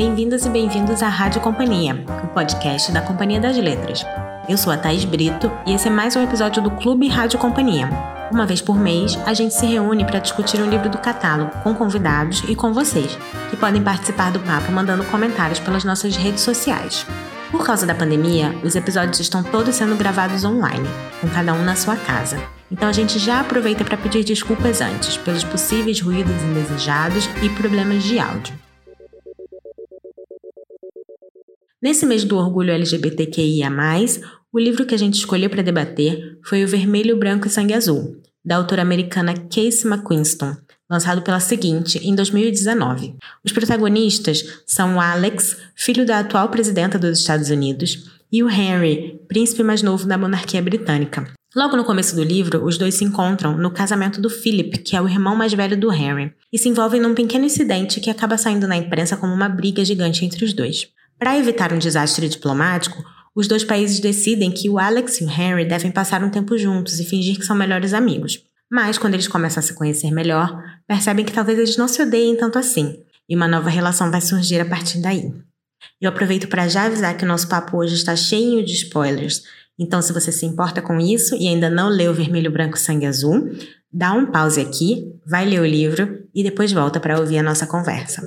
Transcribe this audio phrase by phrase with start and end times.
[0.00, 4.02] Bem-vindas e bem-vindos à Rádio Companhia, o podcast da Companhia das Letras.
[4.48, 7.86] Eu sou a Thais Brito e esse é mais um episódio do Clube Rádio Companhia.
[8.32, 11.74] Uma vez por mês, a gente se reúne para discutir um livro do catálogo com
[11.74, 13.14] convidados e com vocês,
[13.50, 17.06] que podem participar do papo mandando comentários pelas nossas redes sociais.
[17.50, 20.88] Por causa da pandemia, os episódios estão todos sendo gravados online,
[21.20, 22.40] com cada um na sua casa.
[22.72, 28.02] Então a gente já aproveita para pedir desculpas antes pelos possíveis ruídos indesejados e problemas
[28.02, 28.69] de áudio.
[31.82, 33.70] Nesse mês do orgulho LGBTQIA,
[34.52, 38.20] o livro que a gente escolheu para debater foi O Vermelho, Branco e Sangue Azul,
[38.44, 40.56] da autora americana Casey McQuiston,
[40.90, 43.14] lançado pela Seguinte em 2019.
[43.42, 49.18] Os protagonistas são o Alex, filho da atual presidenta dos Estados Unidos, e o Henry,
[49.26, 51.32] príncipe mais novo da monarquia britânica.
[51.56, 55.00] Logo no começo do livro, os dois se encontram no casamento do Philip, que é
[55.00, 58.68] o irmão mais velho do Henry, e se envolvem num pequeno incidente que acaba saindo
[58.68, 60.86] na imprensa como uma briga gigante entre os dois.
[61.20, 63.04] Para evitar um desastre diplomático,
[63.36, 66.98] os dois países decidem que o Alex e o Henry devem passar um tempo juntos
[66.98, 68.42] e fingir que são melhores amigos.
[68.72, 72.38] Mas, quando eles começam a se conhecer melhor, percebem que talvez eles não se odeiem
[72.38, 75.30] tanto assim, e uma nova relação vai surgir a partir daí.
[76.00, 79.42] Eu aproveito para já avisar que o nosso papo hoje está cheio de spoilers,
[79.78, 83.50] então se você se importa com isso e ainda não leu Vermelho, Branco, Sangue Azul,
[83.92, 87.66] dá um pause aqui, vai ler o livro e depois volta para ouvir a nossa
[87.66, 88.22] conversa.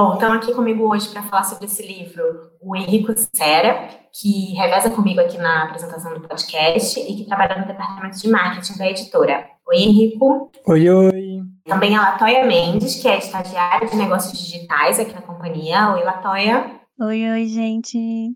[0.00, 2.24] Bom, estão aqui comigo hoje para falar sobre esse livro
[2.58, 7.66] o Henrico Sera, que reveza comigo aqui na apresentação do podcast e que trabalha no
[7.66, 9.46] departamento de marketing da editora.
[9.68, 10.50] Oi, Henrico.
[10.66, 11.42] Oi, oi.
[11.66, 15.92] Também a Latoya Mendes, que é estagiária de negócios digitais aqui na companhia.
[15.92, 16.80] Oi, Latoya.
[16.98, 18.32] Oi, oi, gente.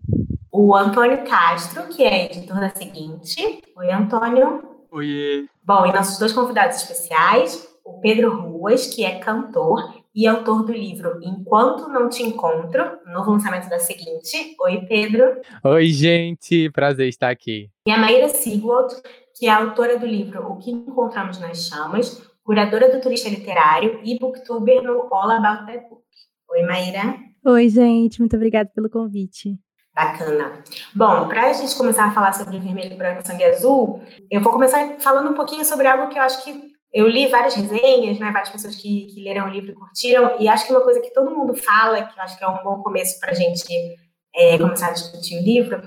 [0.51, 3.63] O Antônio Castro, que é editor da Seguinte.
[3.75, 4.61] Oi, Antônio.
[4.91, 5.47] Oi.
[5.63, 10.71] Bom, e nossos dois convidados especiais, o Pedro Ruas, que é cantor e autor do
[10.71, 14.55] livro Enquanto Não Te Encontro, novo lançamento da seguinte.
[14.61, 15.41] Oi, Pedro.
[15.61, 16.69] Oi, gente.
[16.69, 17.69] Prazer estar aqui.
[17.85, 18.95] E a Maíra Sigwald,
[19.37, 24.17] que é autora do livro O que Encontramos nas Chamas, curadora do Turista Literário e
[24.17, 26.03] booktuber no All About That Book.
[26.51, 27.15] Oi, Maíra.
[27.45, 28.19] Oi, gente.
[28.21, 29.59] Muito obrigada pelo convite.
[29.93, 30.63] Bacana.
[30.93, 34.01] Bom, para a gente começar a falar sobre vermelho, branco e sangue azul,
[34.31, 37.53] eu vou começar falando um pouquinho sobre algo que eu acho que eu li várias
[37.55, 40.79] resenhas, né, várias pessoas que, que leram o livro e curtiram, e acho que uma
[40.79, 43.33] coisa que todo mundo fala, que eu acho que é um bom começo para a
[43.33, 43.67] gente
[44.33, 45.81] é, começar a discutir o livro,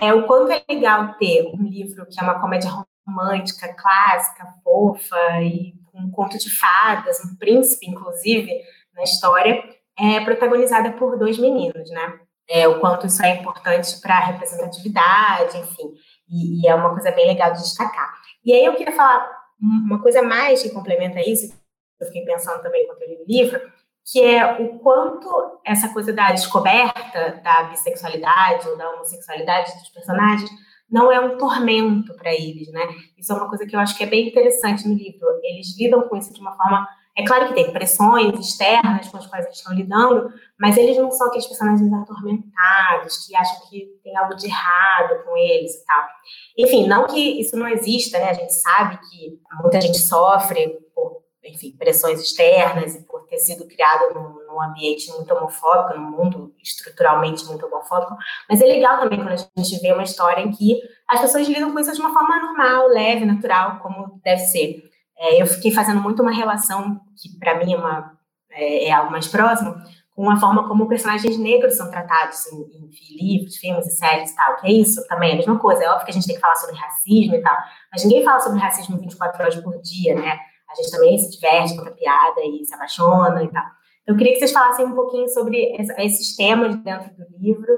[0.00, 2.70] é o quanto é legal ter um livro que é uma comédia
[3.04, 8.48] romântica, clássica, fofa, e um conto de fadas, um príncipe, inclusive,
[8.94, 9.64] na história,
[9.98, 12.20] é protagonizada por dois meninos, né?
[12.48, 15.92] É, o quanto isso é importante para a representatividade, enfim,
[16.28, 18.14] e, e é uma coisa bem legal de destacar.
[18.44, 21.54] E aí eu queria falar uma coisa mais que complementa isso,
[22.00, 23.60] eu fiquei pensando também quando eu li o livro,
[24.04, 30.50] que é o quanto essa coisa da descoberta da bissexualidade ou da homossexualidade dos personagens
[30.90, 32.82] não é um tormento para eles, né?
[33.16, 35.26] Isso é uma coisa que eu acho que é bem interessante no livro.
[35.42, 36.86] Eles lidam com isso de uma forma
[37.16, 41.10] é claro que tem pressões externas com as quais eles estão lidando, mas eles não
[41.10, 46.04] são aqueles personagens atormentados, que acham que tem algo de errado com eles e tal.
[46.58, 48.30] Enfim, não que isso não exista, né?
[48.30, 53.66] A gente sabe que muita gente sofre por, enfim, pressões externas e por ter sido
[53.66, 58.16] criado num, num ambiente muito homofóbico, num mundo estruturalmente muito homofóbico,
[58.48, 61.72] mas é legal também quando a gente vê uma história em que as pessoas lidam
[61.72, 64.91] com isso de uma forma normal, leve, natural, como deve ser.
[65.22, 68.18] É, eu fiquei fazendo muito uma relação, que para mim é, uma,
[68.50, 69.72] é, é, algo mais próximo,
[70.10, 74.34] com a forma como personagens negros são tratados em, em livros, filmes e séries e
[74.34, 75.84] tal, que é isso também, é a mesma coisa.
[75.84, 77.56] É óbvio que a gente tem que falar sobre racismo e tal,
[77.92, 80.40] mas ninguém fala sobre racismo 24 horas por dia, né?
[80.68, 83.64] A gente também se diverte, conta piada e se apaixona e tal.
[84.02, 87.72] Então, eu queria que vocês falassem um pouquinho sobre esses temas dentro do livro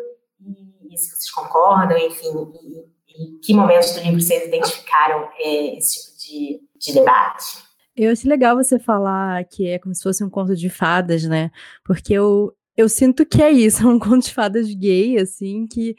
[0.91, 2.33] e, se vocês concordam, enfim,
[2.63, 7.63] e, e que momentos do livro vocês identificaram é, esse tipo de de debate.
[7.97, 11.51] Eu acho legal você falar que é como se fosse um conto de fadas, né?
[11.85, 15.97] Porque eu, eu sinto que é isso, é um conto de fadas gay, assim, que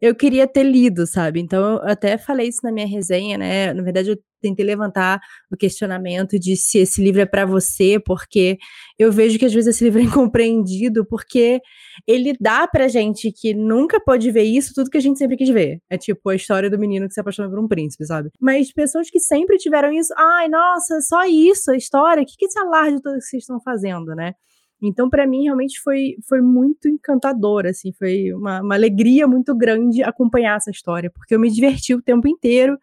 [0.00, 1.40] eu queria ter lido, sabe?
[1.40, 3.72] Então, eu até falei isso na minha resenha, né?
[3.72, 8.58] Na verdade, eu tentei levantar o questionamento de se esse livro é para você, porque
[8.98, 11.60] eu vejo que às vezes esse livro é incompreendido, porque
[12.06, 15.48] ele dá pra gente que nunca pode ver isso, tudo que a gente sempre quis
[15.48, 15.80] ver.
[15.90, 18.30] É tipo a história do menino que se apaixona por um príncipe, sabe?
[18.40, 22.46] Mas pessoas que sempre tiveram isso, ai, nossa, só isso, a história, o que, que
[22.46, 24.34] esse alarde todo que vocês estão fazendo, né?
[24.82, 30.02] Então, para mim, realmente foi, foi muito encantador, assim, foi uma, uma alegria muito grande
[30.02, 32.78] acompanhar essa história, porque eu me diverti o tempo inteiro,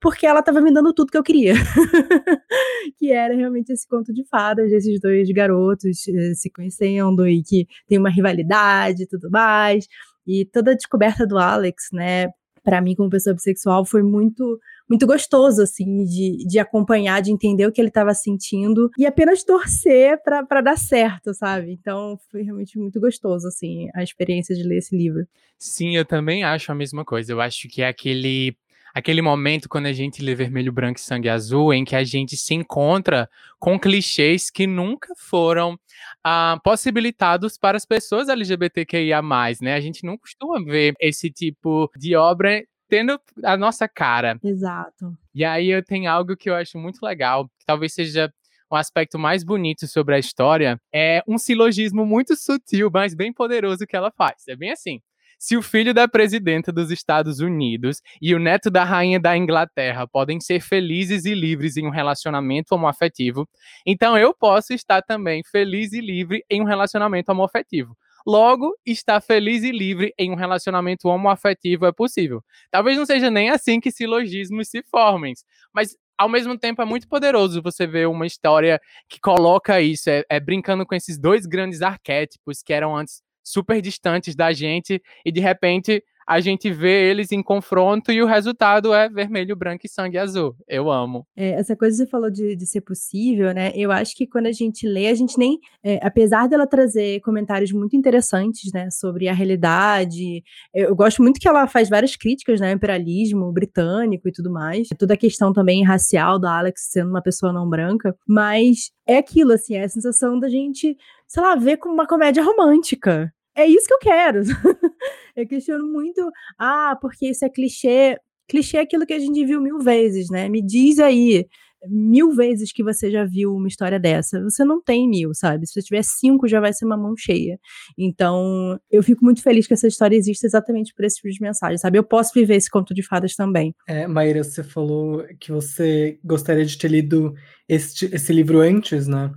[0.00, 1.54] porque ela estava me dando tudo que eu queria.
[2.98, 7.66] que era realmente esse conto de fadas desses dois garotos eh, se conhecendo e que
[7.86, 9.86] tem uma rivalidade e tudo mais.
[10.26, 12.28] E toda a descoberta do Alex, né,
[12.62, 14.58] para mim como pessoa bissexual foi muito
[14.88, 19.44] muito gostoso assim de, de acompanhar, de entender o que ele estava sentindo e apenas
[19.44, 21.70] torcer para dar certo, sabe?
[21.70, 25.24] Então foi realmente muito gostoso assim a experiência de ler esse livro.
[25.56, 27.32] Sim, eu também acho a mesma coisa.
[27.32, 28.56] Eu acho que é aquele
[28.94, 32.36] aquele momento quando a gente lê Vermelho, Branco e Sangue Azul, em que a gente
[32.36, 33.28] se encontra
[33.58, 35.78] com clichês que nunca foram
[36.24, 39.22] ah, possibilitados para as pessoas LGBTQIA+,
[39.60, 39.74] né?
[39.74, 44.38] A gente não costuma ver esse tipo de obra tendo a nossa cara.
[44.42, 45.16] Exato.
[45.34, 48.32] E aí eu tenho algo que eu acho muito legal, que talvez seja
[48.68, 53.32] o um aspecto mais bonito sobre a história, é um silogismo muito sutil, mas bem
[53.32, 54.46] poderoso que ela faz.
[54.48, 55.00] É bem assim.
[55.42, 60.06] Se o filho da presidenta dos Estados Unidos e o neto da rainha da Inglaterra
[60.06, 63.48] podem ser felizes e livres em um relacionamento homoafetivo,
[63.86, 67.96] então eu posso estar também feliz e livre em um relacionamento homoafetivo.
[68.26, 72.44] Logo, estar feliz e livre em um relacionamento homoafetivo é possível.
[72.70, 75.32] Talvez não seja nem assim que silogismos se formem,
[75.72, 78.78] mas ao mesmo tempo é muito poderoso você ver uma história
[79.08, 83.80] que coloca isso, é, é brincando com esses dois grandes arquétipos que eram antes super
[83.80, 88.94] distantes da gente e de repente a gente vê eles em confronto e o resultado
[88.94, 90.54] é vermelho, branco e sangue azul.
[90.68, 91.26] Eu amo.
[91.36, 93.72] É, essa coisa que você falou de, de ser possível, né?
[93.74, 95.58] Eu acho que quando a gente lê, a gente nem.
[95.82, 98.88] É, apesar dela trazer comentários muito interessantes, né?
[98.92, 100.44] Sobre a realidade.
[100.72, 102.70] Eu gosto muito que ela faz várias críticas, né?
[102.70, 104.86] Imperialismo britânico e tudo mais.
[104.96, 108.14] Toda a questão também racial da Alex sendo uma pessoa não branca.
[108.24, 110.96] Mas é aquilo, assim, é a sensação da gente,
[111.30, 114.42] sei lá, ver como uma comédia romântica é isso que eu quero.
[115.36, 118.18] eu questiono muito, ah, porque isso é clichê.
[118.48, 120.48] Clichê é aquilo que a gente viu mil vezes, né?
[120.48, 121.46] Me diz aí
[121.88, 124.42] mil vezes que você já viu uma história dessa.
[124.42, 125.66] Você não tem mil, sabe?
[125.66, 127.58] Se você tiver cinco, já vai ser uma mão cheia.
[127.96, 131.78] Então, eu fico muito feliz que essa história exista exatamente por esse tipo de mensagem,
[131.78, 131.98] sabe?
[131.98, 133.74] Eu posso viver esse conto de fadas também.
[133.88, 137.34] É, Maíra, você falou que você gostaria de ter lido
[137.68, 139.30] esse, esse livro antes, né?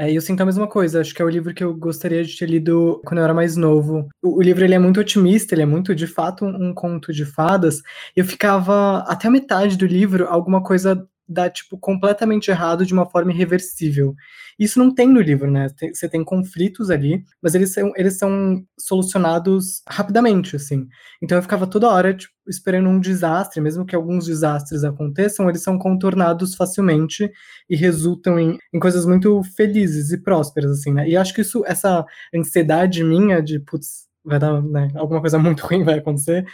[0.00, 2.34] É, eu sinto a mesma coisa, acho que é o livro que eu gostaria de
[2.34, 4.08] ter lido quando eu era mais novo.
[4.22, 7.12] O, o livro ele é muito otimista, ele é muito, de fato, um, um conto
[7.12, 7.82] de fadas.
[8.16, 13.08] Eu ficava até a metade do livro, alguma coisa dá, tipo, completamente errado de uma
[13.08, 14.14] forma irreversível.
[14.58, 15.68] Isso não tem no livro, né?
[15.76, 20.88] Tem, você tem conflitos ali, mas eles são, eles são solucionados rapidamente, assim.
[21.22, 25.62] Então eu ficava toda hora, tipo, esperando um desastre, mesmo que alguns desastres aconteçam, eles
[25.62, 27.30] são contornados facilmente
[27.68, 31.08] e resultam em, em coisas muito felizes e prósperas, assim, né?
[31.08, 32.04] E acho que isso, essa
[32.34, 36.44] ansiedade minha de, putz, vai dar, né, alguma coisa muito ruim vai acontecer,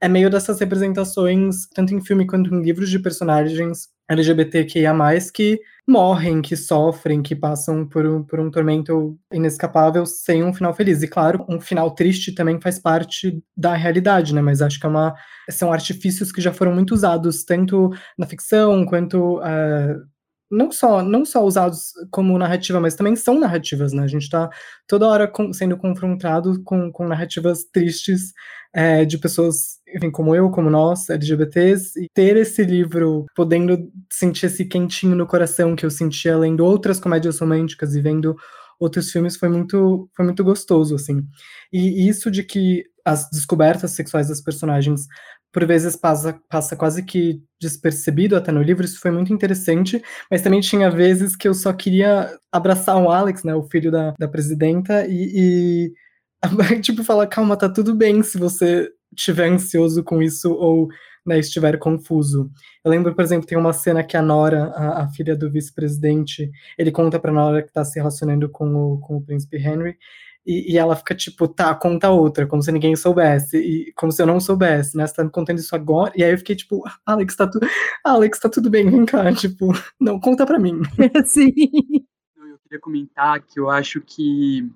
[0.00, 4.94] é meio dessas representações, tanto em filme quanto em livros de personagens LGBTQIA+,
[5.32, 10.74] que morrem, que sofrem, que passam por um, por um tormento inescapável sem um final
[10.74, 11.02] feliz.
[11.02, 14.40] E claro, um final triste também faz parte da realidade, né?
[14.40, 15.14] Mas acho que é uma,
[15.50, 19.38] são artifícios que já foram muito usados, tanto na ficção quanto...
[19.38, 20.15] Uh,
[20.50, 24.02] não só, não só usados como narrativa, mas também são narrativas, né?
[24.02, 24.48] A gente está
[24.86, 28.32] toda hora com, sendo confrontado com, com narrativas tristes
[28.72, 34.46] é, de pessoas, enfim, como eu, como nós, LGBTs, e ter esse livro, podendo sentir
[34.46, 38.36] esse quentinho no coração que eu sentia lendo outras comédias românticas e vendo
[38.78, 41.26] outros filmes foi muito, foi muito gostoso, assim.
[41.72, 45.06] E isso de que as descobertas sexuais das personagens
[45.52, 50.42] por vezes passa, passa quase que despercebido até no livro, isso foi muito interessante, mas
[50.42, 54.28] também tinha vezes que eu só queria abraçar o Alex, né, o filho da, da
[54.28, 55.92] presidenta, e, e
[56.82, 60.88] tipo, falar, calma, tá tudo bem se você estiver ansioso com isso ou
[61.26, 62.50] né, estiver confuso.
[62.84, 66.50] Eu lembro, por exemplo, tem uma cena que a Nora, a, a filha do vice-presidente,
[66.78, 69.96] ele conta pra Nora que tá se relacionando com o, com o príncipe Henry,
[70.46, 74.22] e, e, ela fica tipo, tá, conta outra, como se ninguém soubesse, e como se
[74.22, 75.06] eu não soubesse, né?
[75.06, 76.12] Você tá me contando isso agora?
[76.16, 77.66] E aí eu fiquei tipo, Alex, tá tudo.
[78.04, 80.80] Alex, tá tudo bem, vem cá, tipo, não, conta pra mim.
[81.26, 81.52] Sim.
[82.36, 84.70] Eu queria comentar que eu acho que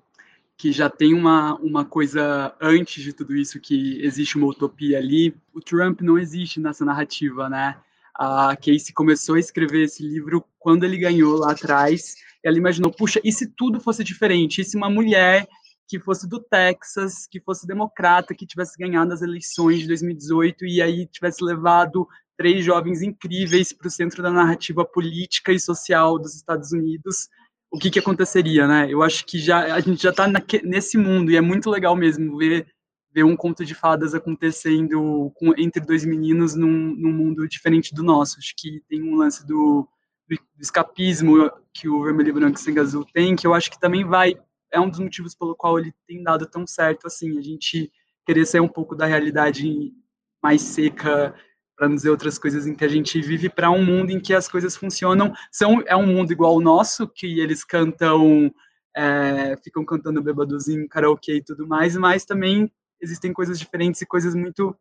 [0.57, 5.35] que já tem uma, uma coisa antes de tudo isso, que existe uma utopia ali.
[5.55, 7.77] O Trump não existe nessa narrativa, né?
[8.13, 12.13] A Casey começou a escrever esse livro quando ele ganhou lá atrás.
[12.43, 14.61] Ela imaginou, puxa, e se tudo fosse diferente?
[14.61, 15.47] E se uma mulher
[15.87, 20.81] que fosse do Texas, que fosse democrata, que tivesse ganhado as eleições de 2018 e
[20.81, 22.07] aí tivesse levado
[22.37, 27.27] três jovens incríveis para o centro da narrativa política e social dos Estados Unidos,
[27.71, 28.87] o que, que aconteceria, né?
[28.89, 30.27] Eu acho que já a gente já está
[30.63, 32.67] nesse mundo e é muito legal mesmo ver
[33.13, 38.03] ver um conto de fadas acontecendo com, entre dois meninos num, num, mundo diferente do
[38.03, 38.37] nosso.
[38.39, 39.87] Acho que tem um lance do,
[40.29, 44.35] do escapismo que o Vermelho, Branco Sangue Azul tem, que eu acho que também vai,
[44.71, 47.91] é um dos motivos pelo qual ele tem dado tão certo, assim, a gente
[48.25, 49.93] querer sair um pouco da realidade
[50.41, 51.35] mais seca,
[51.75, 54.47] para dizer outras coisas em que a gente vive, para um mundo em que as
[54.47, 55.33] coisas funcionam.
[55.51, 58.53] São, é um mundo igual ao nosso, que eles cantam,
[58.95, 64.05] é, ficam cantando bêbados em karaokê e tudo mais, mas também existem coisas diferentes e
[64.05, 64.75] coisas muito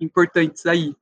[0.00, 0.94] importantes aí.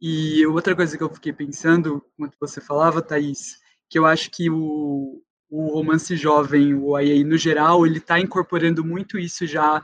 [0.00, 4.50] E outra coisa que eu fiquei pensando, enquanto você falava, Thaís, que eu acho que
[4.50, 5.22] o,
[5.56, 9.80] o romance jovem, o IA no geral, ele está incorporando muito isso já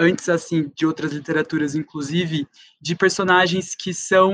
[0.00, 2.48] antes assim de outras literaturas, inclusive
[2.80, 4.32] de personagens que são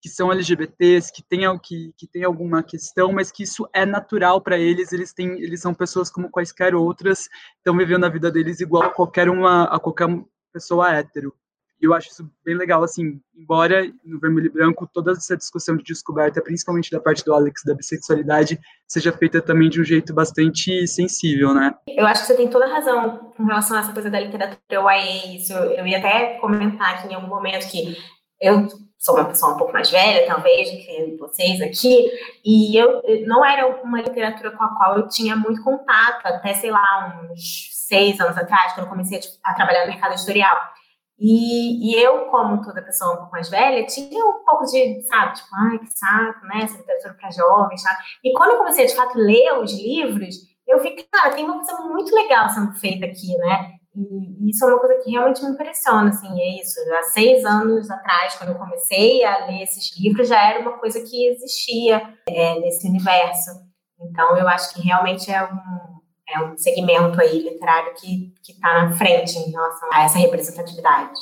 [0.00, 4.40] que são LGBTs, que têm que, que tem alguma questão, mas que isso é natural
[4.40, 7.28] para eles, eles têm eles são pessoas como quaisquer outras,
[7.58, 10.08] estão vivendo a vida deles igual a qualquer uma a qualquer
[10.52, 11.34] pessoa hétero.
[11.80, 15.84] Eu acho isso bem legal, assim, embora no Vermelho e Branco toda essa discussão de
[15.84, 20.86] descoberta, principalmente da parte do Alex, da bissexualidade, seja feita também de um jeito bastante
[20.86, 21.74] sensível, né?
[21.88, 24.94] Eu acho que você tem toda a razão com relação a essa coisa da literatura
[24.94, 27.96] YA, isso eu ia até comentar aqui em algum momento que
[28.40, 28.68] eu
[28.98, 32.10] sou uma pessoa um pouco mais velha, talvez, do que vocês aqui,
[32.44, 36.70] e eu não era uma literatura com a qual eu tinha muito contato, até, sei
[36.70, 40.56] lá, uns seis anos atrás, quando eu comecei a, a trabalhar no mercado editorial.
[41.18, 45.34] E, e, eu, como toda pessoa um pouco mais velha, tinha um pouco de, sabe,
[45.34, 47.82] tipo, ai, que saco, né, essa literatura para jovens?
[48.22, 50.36] E quando eu comecei, de fato, a ler os livros,
[50.68, 53.76] eu vi que, cara, tem uma coisa muito legal sendo feita aqui, né?
[53.94, 56.78] E isso é uma coisa que realmente me impressiona, assim, é isso.
[56.98, 61.00] Há seis anos atrás, quando eu comecei a ler esses livros, já era uma coisa
[61.00, 63.50] que existia é, nesse universo.
[63.98, 65.95] Então, eu acho que realmente é um,
[66.28, 71.18] é um segmento aí literário que está na frente em relação a essa representatividade.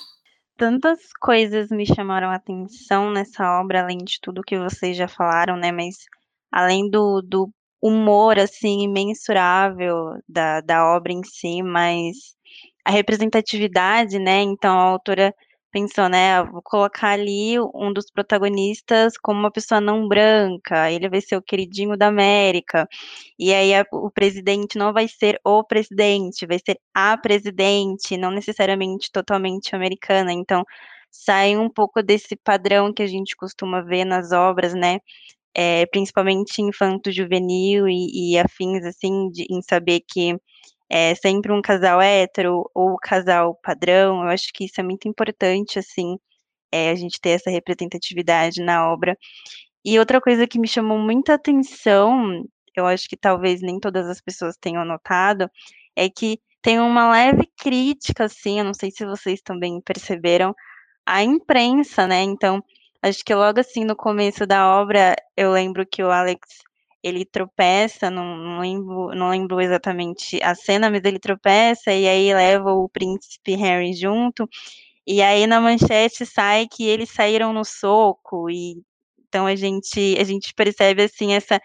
[0.56, 5.56] Tantas coisas me chamaram a atenção nessa obra, além de tudo que vocês já falaram,
[5.56, 5.73] né?
[5.73, 5.96] Mas
[6.50, 7.50] além do, do
[7.82, 12.16] humor, assim, imensurável da, da obra em si, mas
[12.84, 14.42] a representatividade, né?
[14.42, 15.34] Então a autora
[15.75, 21.21] pensou, né, vou colocar ali um dos protagonistas como uma pessoa não branca, ele vai
[21.21, 22.88] ser o queridinho da América,
[23.38, 28.31] e aí a, o presidente não vai ser o presidente, vai ser a presidente, não
[28.31, 30.64] necessariamente totalmente americana, então
[31.11, 35.00] sai um pouco desse padrão que a gente costuma ver nas obras, né,
[35.54, 40.37] é, principalmente infanto-juvenil e, e afins, assim, de, em saber que
[40.96, 44.22] é sempre um casal hétero ou casal padrão.
[44.22, 46.16] Eu acho que isso é muito importante, assim,
[46.72, 49.18] é, a gente ter essa representatividade na obra.
[49.84, 52.44] E outra coisa que me chamou muita atenção,
[52.76, 55.50] eu acho que talvez nem todas as pessoas tenham notado,
[55.96, 60.54] é que tem uma leve crítica, assim, eu não sei se vocês também perceberam,
[61.04, 62.22] à imprensa, né?
[62.22, 62.62] Então,
[63.02, 66.40] acho que logo assim no começo da obra, eu lembro que o Alex
[67.04, 72.32] ele tropeça, não, não, lembro, não lembro exatamente a cena, mas ele tropeça e aí
[72.34, 74.49] leva o príncipe Harry junto.
[75.06, 78.82] E aí na manchete sai que eles saíram no soco e
[79.28, 81.61] então a gente a gente percebe assim essa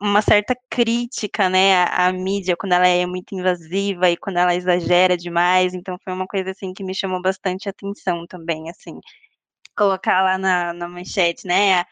[0.00, 4.54] uma certa crítica, né, à, à, mídia quando ela é muito invasiva e quando ela
[4.54, 5.74] exagera demais.
[5.74, 9.00] Então foi uma coisa assim que me chamou bastante atenção também, assim,
[9.76, 11.84] colocar lá na, na manchete, né,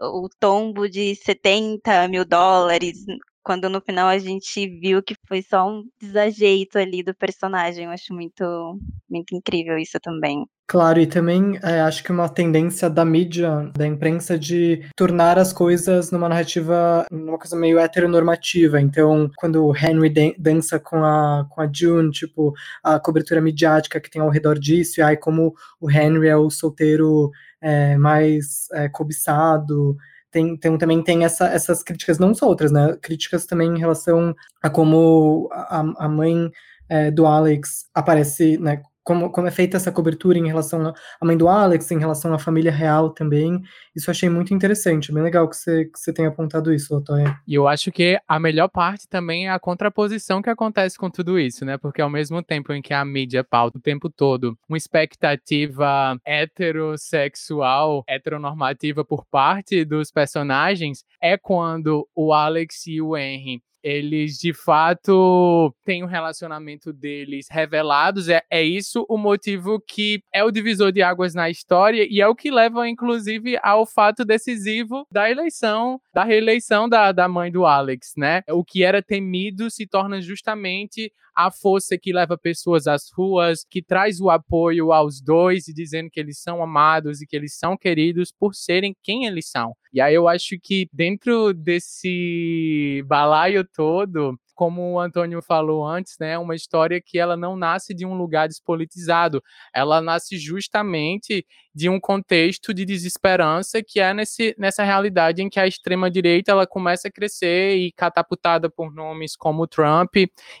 [0.00, 3.04] o tombo de 70 mil dólares,
[3.42, 7.86] quando no final a gente viu que foi só um desajeito ali do personagem.
[7.86, 8.78] Eu acho muito,
[9.08, 10.44] muito incrível isso também.
[10.70, 15.50] Claro, e também é, acho que uma tendência da mídia, da imprensa, de tornar as
[15.50, 18.78] coisas numa narrativa, numa coisa meio heteronormativa.
[18.78, 22.52] Então, quando o Henry dança com a, com a June, tipo,
[22.84, 26.50] a cobertura midiática que tem ao redor disso, e aí como o Henry é o
[26.50, 29.96] solteiro é, mais é, cobiçado.
[30.30, 32.96] Tem, tem, também tem essa, essas críticas, não só outras, né?
[33.00, 36.50] Críticas também em relação a como a, a mãe
[36.88, 38.82] é, do Alex aparece, né?
[39.08, 42.38] Como, como é feita essa cobertura em relação à mãe do Alex, em relação à
[42.38, 43.58] família real também.
[43.96, 45.10] Isso eu achei muito interessante.
[45.10, 47.34] Bem legal que você, que você tenha apontado isso, Latoya.
[47.48, 51.38] E eu acho que a melhor parte também é a contraposição que acontece com tudo
[51.38, 51.78] isso, né?
[51.78, 58.04] Porque ao mesmo tempo em que a mídia pauta o tempo todo uma expectativa heterossexual,
[58.06, 65.74] heteronormativa por parte dos personagens, é quando o Alex e o Henry eles de fato
[65.84, 68.28] têm um relacionamento deles revelados.
[68.28, 72.28] É, é isso o motivo que é o divisor de águas na história e é
[72.28, 77.64] o que leva, inclusive, ao fato decisivo da eleição, da reeleição da, da mãe do
[77.64, 78.42] Alex, né?
[78.50, 83.80] O que era temido se torna justamente a força que leva pessoas às ruas, que
[83.80, 88.32] traz o apoio aos dois, dizendo que eles são amados e que eles são queridos
[88.32, 89.72] por serem quem eles são.
[89.92, 96.36] E aí eu acho que dentro desse balaio todo, como o Antônio falou antes, né,
[96.36, 99.40] uma história que ela não nasce de um lugar despolitizado,
[99.72, 105.60] ela nasce justamente de um contexto de desesperança que é nesse, nessa realidade em que
[105.60, 110.16] a extrema direita ela começa a crescer e catapultada por nomes como Trump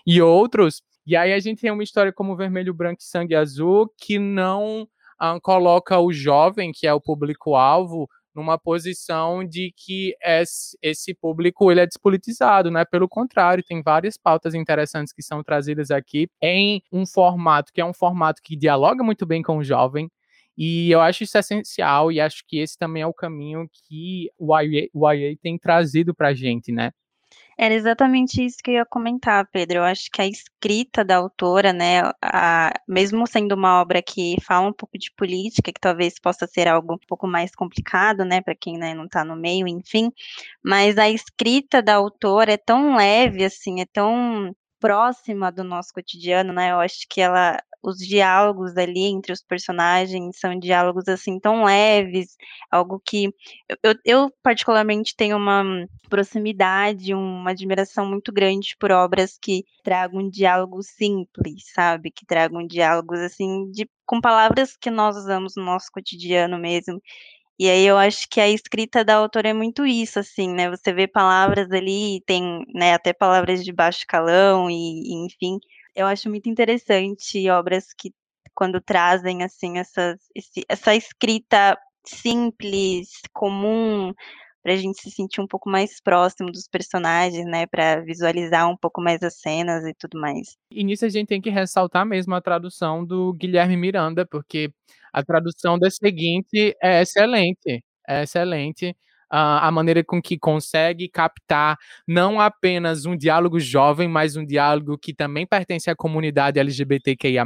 [0.06, 0.80] e outros.
[1.04, 4.88] E aí a gente tem uma história como Vermelho, Branco e Sangue Azul que não
[5.18, 10.14] ah, coloca o jovem, que é o público-alvo, numa posição de que
[10.80, 12.84] esse público ele é despolitizado, né?
[12.84, 17.84] Pelo contrário, tem várias pautas interessantes que são trazidas aqui em um formato que é
[17.84, 20.08] um formato que dialoga muito bem com o jovem,
[20.56, 24.56] e eu acho isso essencial e acho que esse também é o caminho que o
[24.56, 26.92] YA, o YA tem trazido para a gente, né?
[27.60, 29.78] Era exatamente isso que eu ia comentar, Pedro.
[29.78, 34.68] Eu acho que a escrita da autora, né, a, mesmo sendo uma obra que fala
[34.68, 38.54] um pouco de política, que talvez possa ser algo um pouco mais complicado, né, para
[38.54, 40.12] quem né, não está no meio, enfim,
[40.62, 46.52] mas a escrita da autora é tão leve, assim, é tão próxima do nosso cotidiano,
[46.52, 46.70] né?
[46.70, 52.36] Eu acho que ela os diálogos ali entre os personagens são diálogos assim tão leves,
[52.70, 53.32] algo que
[53.82, 55.64] eu, eu particularmente tenho uma
[56.08, 62.10] proximidade, uma admiração muito grande por obras que tragam diálogos simples, sabe?
[62.10, 67.00] Que tragam diálogos assim de com palavras que nós usamos no nosso cotidiano mesmo.
[67.58, 70.70] E aí eu acho que a escrita da autora é muito isso, assim, né?
[70.70, 75.58] Você vê palavras ali, tem né, até palavras de baixo calão, e, e enfim,
[75.98, 78.12] eu acho muito interessante obras que
[78.54, 81.76] quando trazem assim essa, esse, essa escrita
[82.06, 84.14] simples, comum,
[84.62, 88.76] para a gente se sentir um pouco mais próximo dos personagens, né, para visualizar um
[88.76, 90.56] pouco mais as cenas e tudo mais.
[90.70, 94.70] E nisso a gente tem que ressaltar mesmo a tradução do Guilherme Miranda, porque
[95.12, 98.96] a tradução da seguinte é excelente, é excelente
[99.30, 105.14] a maneira com que consegue captar não apenas um diálogo jovem, mas um diálogo que
[105.14, 107.44] também pertence à comunidade LGBTQIA,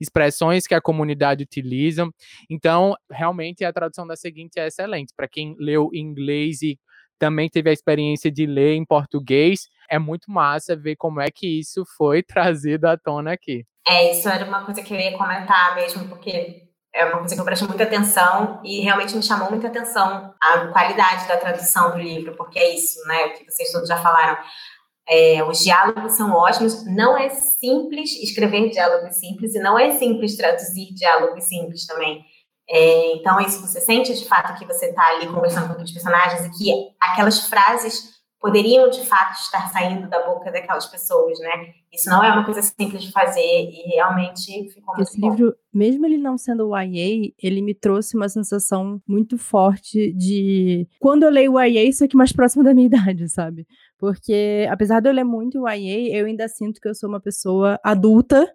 [0.00, 2.08] expressões que a comunidade utiliza.
[2.50, 5.12] Então, realmente a tradução da seguinte é excelente.
[5.16, 6.78] Para quem leu em inglês e
[7.18, 11.46] também teve a experiência de ler em português, é muito massa ver como é que
[11.46, 13.64] isso foi trazido à tona aqui.
[13.86, 16.62] É, isso era uma coisa que eu ia comentar mesmo, porque
[16.94, 20.68] é uma coisa que eu presto muita atenção e realmente me chamou muita atenção a
[20.68, 23.26] qualidade da tradução do livro, porque é isso, né?
[23.26, 24.38] O que vocês todos já falaram.
[25.06, 26.86] É, os diálogos são ótimos.
[26.86, 32.24] Não é simples escrever diálogos simples e não é simples traduzir diálogos simples também.
[32.70, 35.92] É, então, é isso você sente de fato que você está ali conversando com aqueles
[35.92, 38.13] personagens e que aquelas frases
[38.44, 41.72] poderiam de fato estar saindo da boca daquelas pessoas, né?
[41.90, 45.30] Isso não é uma coisa simples de fazer e realmente ficou muito Esse bom.
[45.30, 51.22] livro, mesmo ele não sendo YA, ele me trouxe uma sensação muito forte de quando
[51.22, 53.66] eu leio YA, isso aqui mais próximo da minha idade, sabe?
[53.98, 57.80] Porque apesar de eu ler muito YA, eu ainda sinto que eu sou uma pessoa
[57.82, 58.46] adulta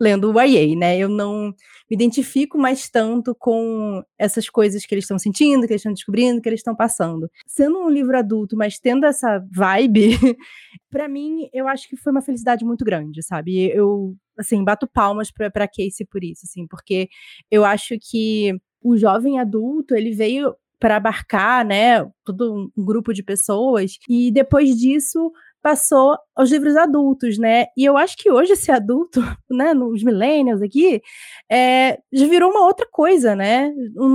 [0.00, 0.98] lendo o YA, né?
[0.98, 1.46] Eu não
[1.90, 6.40] me identifico mais tanto com essas coisas que eles estão sentindo, que eles estão descobrindo,
[6.40, 7.30] que eles estão passando.
[7.46, 10.10] Sendo um livro adulto, mas tendo essa vibe,
[10.90, 13.70] para mim, eu acho que foi uma felicidade muito grande, sabe?
[13.74, 17.08] Eu, assim, bato palmas para Casey por isso, assim, porque
[17.50, 23.22] eu acho que o jovem adulto, ele veio para abarcar, né, todo um grupo de
[23.22, 25.32] pessoas, e depois disso
[25.62, 27.66] passou aos livros adultos, né?
[27.76, 31.02] E eu acho que hoje esse adulto, né, nos millennials aqui,
[31.50, 33.72] é, já virou uma outra coisa, né?
[33.94, 34.08] Não,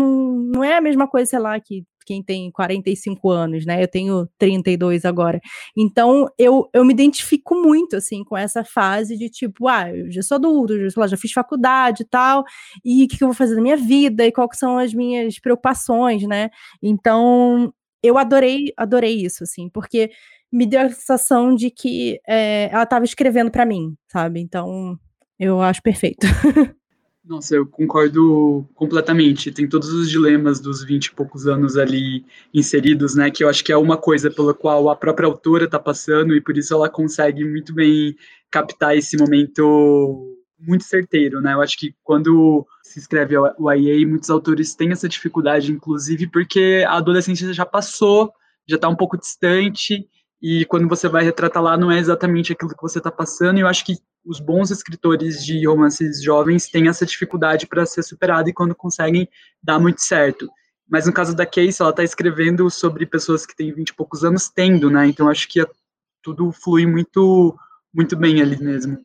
[0.54, 3.82] não é a mesma coisa, sei lá, que quem tem 45 anos, né?
[3.82, 5.40] Eu tenho 32 agora.
[5.76, 10.22] Então, eu, eu me identifico muito, assim, com essa fase de tipo, ah, eu já
[10.22, 12.44] sou adulto, já, lá, já fiz faculdade e tal,
[12.84, 15.40] e o que, que eu vou fazer na minha vida, e quais são as minhas
[15.40, 16.50] preocupações, né?
[16.82, 20.12] Então, eu adorei, adorei isso, assim, porque
[20.54, 24.40] me deu a sensação de que é, ela estava escrevendo para mim, sabe?
[24.40, 24.98] Então,
[25.40, 26.28] eu acho perfeito.
[27.26, 29.52] Nossa, eu concordo completamente.
[29.52, 33.32] Tem todos os dilemas dos 20 e poucos anos ali inseridos, né?
[33.32, 36.42] Que eu acho que é uma coisa pela qual a própria autora está passando e
[36.42, 38.16] por isso ela consegue muito bem
[38.52, 41.54] captar esse momento muito certeiro, né?
[41.54, 46.84] Eu acho que quando se escreve o IA, muitos autores têm essa dificuldade, inclusive porque
[46.88, 48.32] a adolescência já passou,
[48.68, 50.08] já está um pouco distante
[50.44, 53.62] e quando você vai retratar lá não é exatamente aquilo que você está passando, e
[53.62, 58.50] eu acho que os bons escritores de romances jovens têm essa dificuldade para ser superada
[58.50, 59.30] e quando conseguem,
[59.64, 60.50] dá muito certo.
[60.86, 64.26] Mas no caso da Casey, ela está escrevendo sobre pessoas que têm 20 e poucos
[64.26, 65.08] anos tendo, né?
[65.08, 65.66] Então acho que é,
[66.22, 67.58] tudo flui muito,
[67.94, 69.00] muito bem ali mesmo.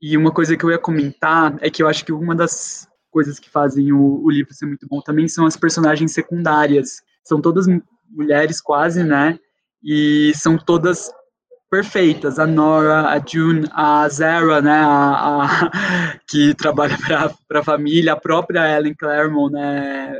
[0.00, 3.38] E uma coisa que eu ia comentar é que eu acho que uma das coisas
[3.38, 7.00] que fazem o, o livro ser muito bom também são as personagens secundárias.
[7.24, 7.66] São todas
[8.10, 9.38] mulheres quase, né?
[9.82, 11.10] E são todas
[11.70, 12.38] perfeitas.
[12.38, 16.98] A Nora, a June, a Zara, né, a, a que trabalha
[17.48, 20.14] para a família, a própria Ellen Claremont, né,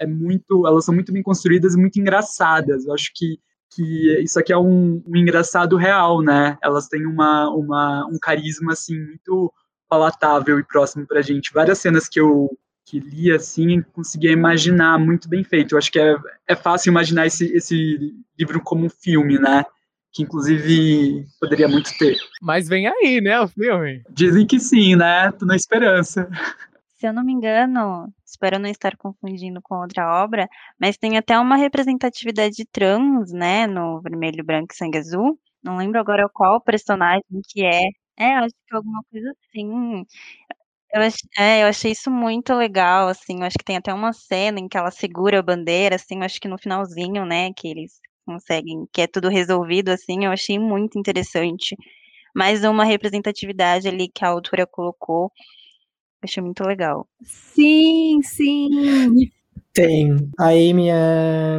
[0.00, 2.84] é muito, elas são muito bem construídas e muito engraçadas.
[2.84, 3.38] Eu acho que,
[3.70, 6.58] que isso aqui é um, um engraçado real, né?
[6.62, 9.52] Elas têm uma, uma, um carisma assim muito
[9.88, 11.52] palatável e próximo para gente.
[11.52, 12.50] Várias cenas que eu
[12.86, 15.72] que li assim, conseguia imaginar muito bem feito.
[15.72, 16.16] Eu acho que é,
[16.48, 19.64] é fácil imaginar esse, esse livro como um filme, né?
[20.12, 22.16] Que inclusive poderia muito ter.
[22.40, 24.02] Mas vem aí, né, o filme?
[24.08, 25.32] Dizem que sim, né?
[25.32, 26.30] Tô na esperança.
[26.96, 30.48] Se eu não me engano, espero não estar confundindo com outra obra,
[30.80, 35.38] mas tem até uma representatividade trans, né, no Vermelho, Branco e Sangue Azul.
[35.62, 37.82] Não lembro agora qual personagem que é.
[38.18, 40.06] É, acho que é alguma coisa assim.
[40.96, 44.14] Eu ach é, eu achei isso muito legal, assim, eu acho que tem até uma
[44.14, 47.68] cena em que ela segura a bandeira, assim, eu acho que no finalzinho, né, que
[47.68, 51.76] eles conseguem que é tudo resolvido, assim, eu achei muito interessante.
[52.34, 55.30] Mais uma representatividade ali que a autora colocou,
[56.22, 57.08] achei muito legal.
[57.24, 58.68] Sim, sim.
[59.74, 60.16] Tem.
[60.38, 61.58] A Amy é.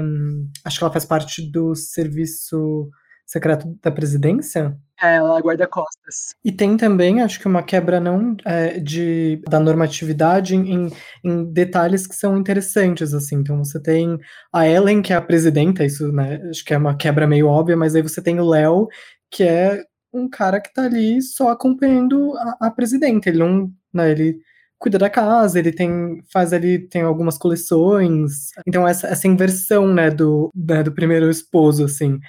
[0.65, 2.89] Acho que ela faz parte do serviço
[3.25, 4.77] secreto da presidência.
[5.01, 6.35] É, ela guarda costas.
[6.43, 10.89] E tem também, acho que uma quebra não é, de, da normatividade em,
[11.23, 13.35] em, detalhes que são interessantes, assim.
[13.35, 14.17] Então você tem
[14.51, 17.77] a Ellen, que é a presidenta, isso, né, acho que é uma quebra meio óbvia,
[17.77, 18.87] mas aí você tem o Léo,
[19.29, 23.29] que é um cara que tá ali só acompanhando a, a presidenta.
[23.29, 24.39] Ele não, né, ele
[24.79, 28.49] cuida da casa, ele tem faz ali tem algumas coleções.
[28.67, 32.19] Então essa, essa inversão, né, do né, do primeiro esposo assim.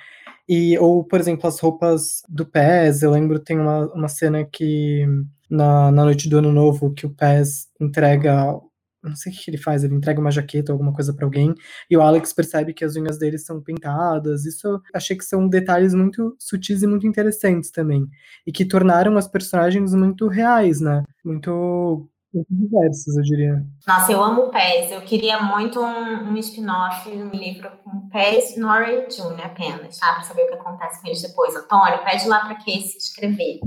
[0.48, 5.06] E, ou, por exemplo, as roupas do Pez, eu lembro, tem uma, uma cena que
[5.50, 8.58] na, na noite do ano novo que o Pez entrega
[9.02, 11.54] não sei o que ele faz, ele entrega uma jaqueta ou alguma coisa para alguém,
[11.90, 14.44] e o Alex percebe que as unhas dele são pintadas.
[14.44, 18.06] Isso eu achei que são detalhes muito sutis e muito interessantes também,
[18.46, 21.02] e que tornaram as personagens muito reais, né?
[21.24, 23.64] Muito muito diversos, eu diria.
[23.86, 24.92] Nossa, eu amo Pés.
[24.92, 30.14] Eu queria muito um, um spin-off, um livro com Pés, Nora e June apenas, tá?
[30.14, 31.56] Pra saber o que acontece com eles depois.
[31.56, 33.60] Antônio, pede lá pra Casey escrever.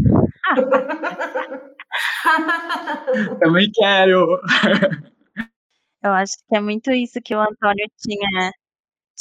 [3.39, 4.39] Também quero.
[6.03, 8.51] Eu acho que é muito isso que o Antônio tinha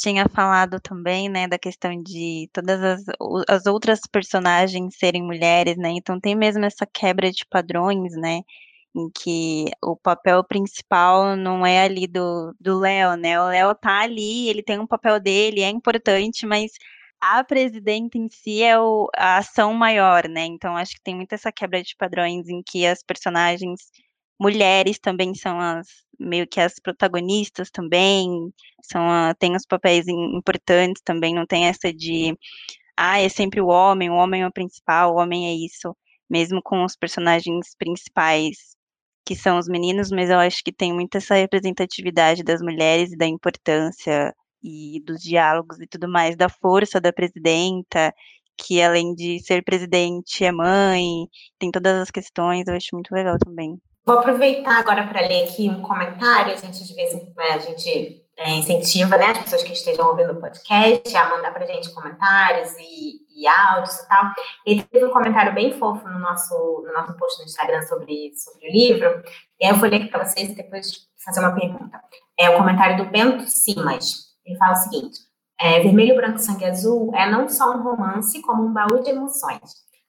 [0.01, 3.03] tinha falado também, né, da questão de todas as,
[3.47, 5.91] as outras personagens serem mulheres, né?
[5.91, 8.41] Então tem mesmo essa quebra de padrões, né?
[8.95, 13.39] Em que o papel principal não é ali do, Léo, né?
[13.41, 16.71] O Léo tá ali, ele tem um papel dele, é importante, mas
[17.19, 20.45] a presidenta em si é o, a ação maior, né?
[20.45, 23.91] Então acho que tem muito essa quebra de padrões em que as personagens
[24.39, 25.87] mulheres também são as
[26.19, 28.29] meio que as protagonistas também,
[28.83, 32.37] são a, tem os papéis importantes também, não tem essa de
[32.97, 35.95] ah, é sempre o homem, o homem é o principal, o homem é isso,
[36.29, 38.75] mesmo com os personagens principais
[39.25, 43.17] que são os meninos, mas eu acho que tem muita essa representatividade das mulheres e
[43.17, 48.13] da importância e dos diálogos e tudo mais, da força da presidenta,
[48.57, 53.37] que além de ser presidente é mãe, tem todas as questões, eu acho muito legal
[53.43, 53.77] também.
[54.05, 57.59] Vou aproveitar agora para ler aqui um comentário, a gente de vez em quando a
[57.59, 61.93] gente é, incentiva né, as pessoas que estejam ouvindo o podcast a mandar para gente
[61.93, 64.31] comentários e, e, áudios e tal.
[64.65, 68.67] Ele teve um comentário bem fofo no nosso, no nosso post no Instagram sobre, sobre
[68.67, 69.23] o livro,
[69.59, 72.01] e aí eu vou ler aqui para vocês e depois fazer uma pergunta.
[72.37, 74.31] É o comentário do Bento Simas.
[74.43, 75.19] Ele fala o seguinte:
[75.59, 79.61] é, Vermelho, Branco, Sangue Azul é não só um romance, como um baú de emoções.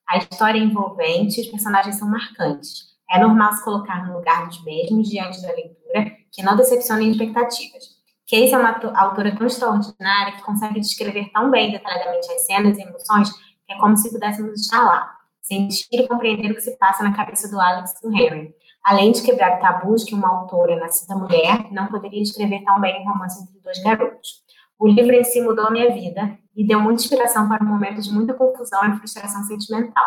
[0.09, 2.93] A história é envolvente, os personagens são marcantes.
[3.11, 8.02] É normal se colocar no lugar dos mesmos diante da leitura, que não decepcionem expectativas.
[8.29, 12.83] Casey é uma autora tão extraordinária que consegue descrever tão bem detalhadamente as cenas e
[12.83, 13.31] emoções
[13.67, 17.15] que é como se pudéssemos estar lá, sentir e compreender o que se passa na
[17.15, 18.55] cabeça do Alex e do Henry.
[18.85, 23.13] Além de quebrar tabus que uma autora nascida mulher não poderia escrever tão bem um
[23.13, 24.43] romance entre dois garotos.
[24.79, 28.01] O livro em si mudou a minha vida e deu muita inspiração para um momento
[28.01, 30.07] de muita confusão e frustração sentimental.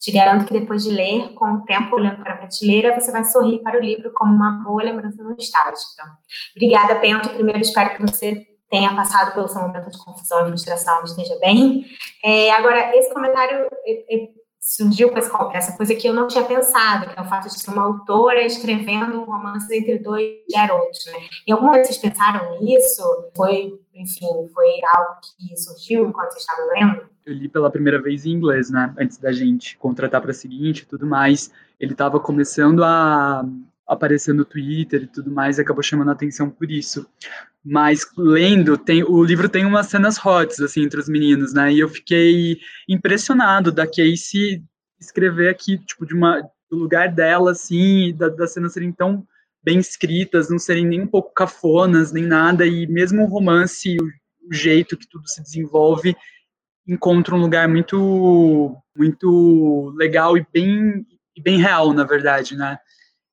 [0.00, 3.22] Te garanto que depois de ler, com o tempo olhando para a prateleira, você vai
[3.24, 6.04] sorrir para o livro como uma boa lembrança nostálgica.
[6.56, 7.28] Obrigada, Pento.
[7.28, 11.84] Primeiro, espero que você tenha passado pelo seu momento de confusão e frustração, esteja bem.
[12.24, 13.68] É, agora, esse comentário
[14.58, 17.70] surgiu com essa coisa que eu não tinha pensado, que é o fato de ser
[17.70, 21.04] uma autora escrevendo um romance entre dois garotos.
[21.06, 21.18] Né?
[21.46, 23.02] E alguma vez vocês pensaram nisso?
[23.36, 27.09] Foi, enfim, foi algo que surgiu enquanto vocês estavam lendo?
[27.24, 28.94] Eu li pela primeira vez em inglês, né?
[28.98, 31.50] Antes da gente contratar para a seguinte e tudo mais.
[31.78, 33.44] Ele estava começando a
[33.86, 37.06] aparecer no Twitter e tudo mais, e acabou chamando a atenção por isso.
[37.64, 41.72] Mas lendo, tem, o livro tem umas cenas hot, assim, entre os meninos, né?
[41.72, 44.62] E eu fiquei impressionado da Casey
[44.98, 49.26] escrever aqui, tipo, de uma, do lugar dela, assim, da, das cenas serem tão
[49.62, 54.04] bem escritas, não serem nem um pouco cafonas, nem nada, e mesmo o romance, o,
[54.48, 56.16] o jeito que tudo se desenvolve,
[56.86, 62.78] encontra um lugar muito, muito legal e bem, e bem real, na verdade, né?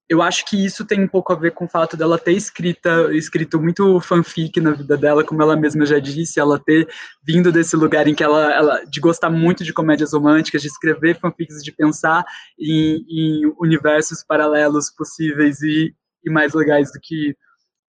[0.10, 3.14] eu acho que isso tem um pouco a ver com o fato dela ter escrita,
[3.14, 6.88] escrito muito fanfic na vida dela, como ela mesma já disse, ela ter
[7.22, 11.20] vindo desse lugar em que ela, ela de gostar muito de comédias românticas, de escrever
[11.20, 12.24] fanfics, de pensar
[12.58, 17.36] em, em universos paralelos possíveis e, e, mais legais do que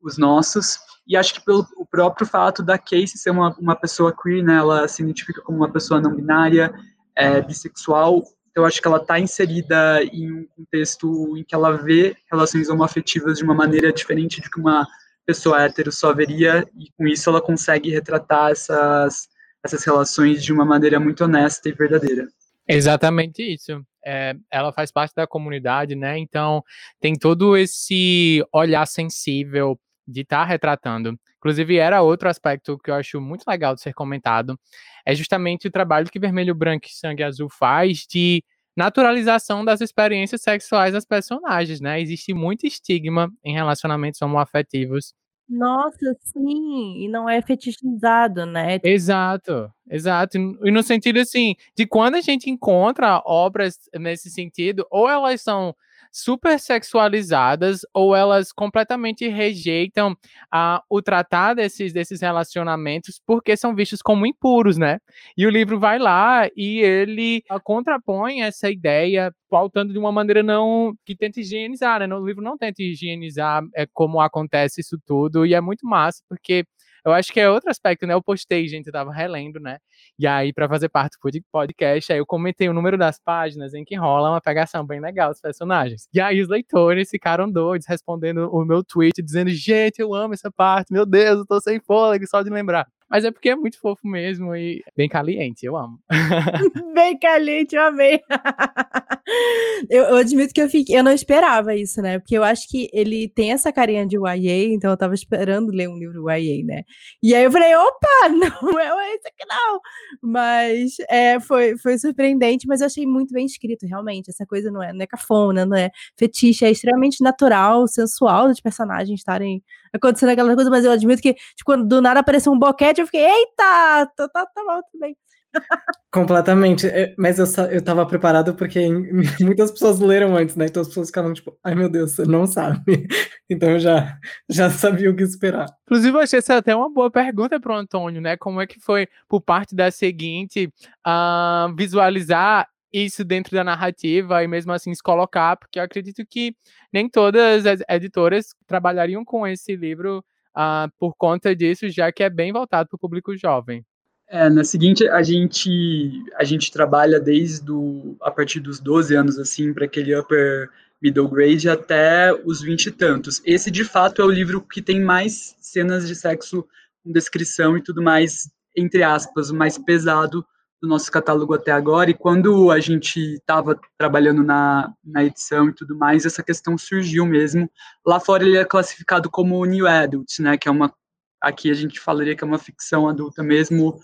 [0.02, 0.76] os nossos.
[1.08, 4.56] E acho que pelo o próprio fato da Casey ser uma, uma pessoa queer, né,
[4.56, 6.72] ela se identifica como uma pessoa não binária,
[7.16, 8.22] é, bissexual,
[8.54, 13.38] eu acho que ela está inserida em um contexto em que ela vê relações homoafetivas
[13.38, 14.86] de uma maneira diferente de que uma
[15.24, 19.28] pessoa hétero só veria, e com isso ela consegue retratar essas,
[19.64, 22.26] essas relações de uma maneira muito honesta e verdadeira.
[22.66, 23.80] Exatamente isso.
[24.04, 26.18] É, ela faz parte da comunidade, né?
[26.18, 26.62] Então
[27.00, 31.18] tem todo esse olhar sensível de estar tá retratando.
[31.36, 34.58] Inclusive, era outro aspecto que eu acho muito legal de ser comentado,
[35.04, 38.42] é justamente o trabalho que Vermelho, Branco e Sangue Azul faz de
[38.76, 42.00] naturalização das experiências sexuais das personagens, né?
[42.00, 45.14] Existe muito estigma em relacionamentos homoafetivos.
[45.48, 48.78] Nossa, sim, e não é fetichizado, né?
[48.84, 50.36] Exato, exato.
[50.36, 55.74] E no sentido assim, de quando a gente encontra obras nesse sentido, ou elas são
[56.12, 64.02] super sexualizadas ou elas completamente rejeitam uh, o tratar desses, desses relacionamentos porque são vistos
[64.02, 64.98] como impuros, né?
[65.36, 70.42] E o livro vai lá e ele uh, contrapõe essa ideia pautando de uma maneira
[70.42, 72.14] não que tenta higienizar, né?
[72.14, 76.64] O livro não tenta higienizar é, como acontece isso tudo e é muito massa porque
[77.08, 78.14] eu acho que é outro aspecto, né?
[78.14, 79.78] Eu postei, gente, eu tava relendo, né?
[80.18, 83.84] E aí, para fazer parte do podcast, aí eu comentei o número das páginas em
[83.84, 86.08] que rola uma pegação bem legal dos personagens.
[86.12, 90.50] E aí os leitores ficaram doidos, respondendo o meu tweet, dizendo: gente, eu amo essa
[90.50, 92.86] parte, meu Deus, eu tô sem fôlego só de lembrar.
[93.10, 95.98] Mas é porque é muito fofo mesmo e bem caliente, eu amo.
[96.94, 98.20] bem caliente, eu amei.
[99.88, 102.18] eu, eu, admito que eu fiquei, eu não esperava isso, né?
[102.18, 105.88] Porque eu acho que ele tem essa carinha de YA, então eu tava esperando ler
[105.88, 106.82] um livro YA, né?
[107.22, 108.28] E aí eu falei, opa,
[108.62, 109.80] não é esse aqui não.
[110.22, 114.30] Mas é, foi, foi surpreendente, mas eu achei muito bem escrito, realmente.
[114.30, 118.60] Essa coisa não é, não é cafona, não é fetiche, é extremamente natural, sensual dos
[118.60, 122.58] personagens estarem acontecendo aquela coisa, mas eu admito que tipo, quando do nada apareceu um
[122.58, 125.16] boquete, eu fiquei, eita, tá, tá, tá bom, tudo bem.
[126.12, 126.86] Completamente,
[127.18, 128.80] mas eu, eu tava preparado porque
[129.40, 130.66] muitas pessoas leram antes, né?
[130.66, 133.06] Então as pessoas ficavam tipo, ai meu Deus, você não sabe.
[133.50, 135.64] Então eu já, já sabia o que esperar.
[135.84, 138.36] Inclusive, eu achei essa até uma boa pergunta pro Antônio, né?
[138.36, 140.70] Como é que foi, por parte da seguinte,
[141.06, 146.54] uh, visualizar isso dentro da narrativa e mesmo assim se colocar, porque eu acredito que
[146.92, 150.24] nem todas as editoras trabalhariam com esse livro
[150.56, 153.84] uh, por conta disso, já que é bem voltado para o público jovem.
[154.30, 157.72] É, na seguinte, a gente a gente trabalha desde
[158.20, 160.68] a partir dos 12 anos assim para aquele upper
[161.00, 163.40] middle grade até os 20 e tantos.
[163.46, 166.66] Esse de fato é o livro que tem mais cenas de sexo
[167.02, 170.44] com descrição e tudo mais entre aspas, mais pesado
[170.80, 175.74] do nosso catálogo até agora, e quando a gente estava trabalhando na, na edição e
[175.74, 177.70] tudo mais, essa questão surgiu mesmo.
[178.06, 180.92] Lá fora ele é classificado como New Adult, né, que é uma,
[181.40, 183.98] aqui a gente falaria que é uma ficção adulta mesmo,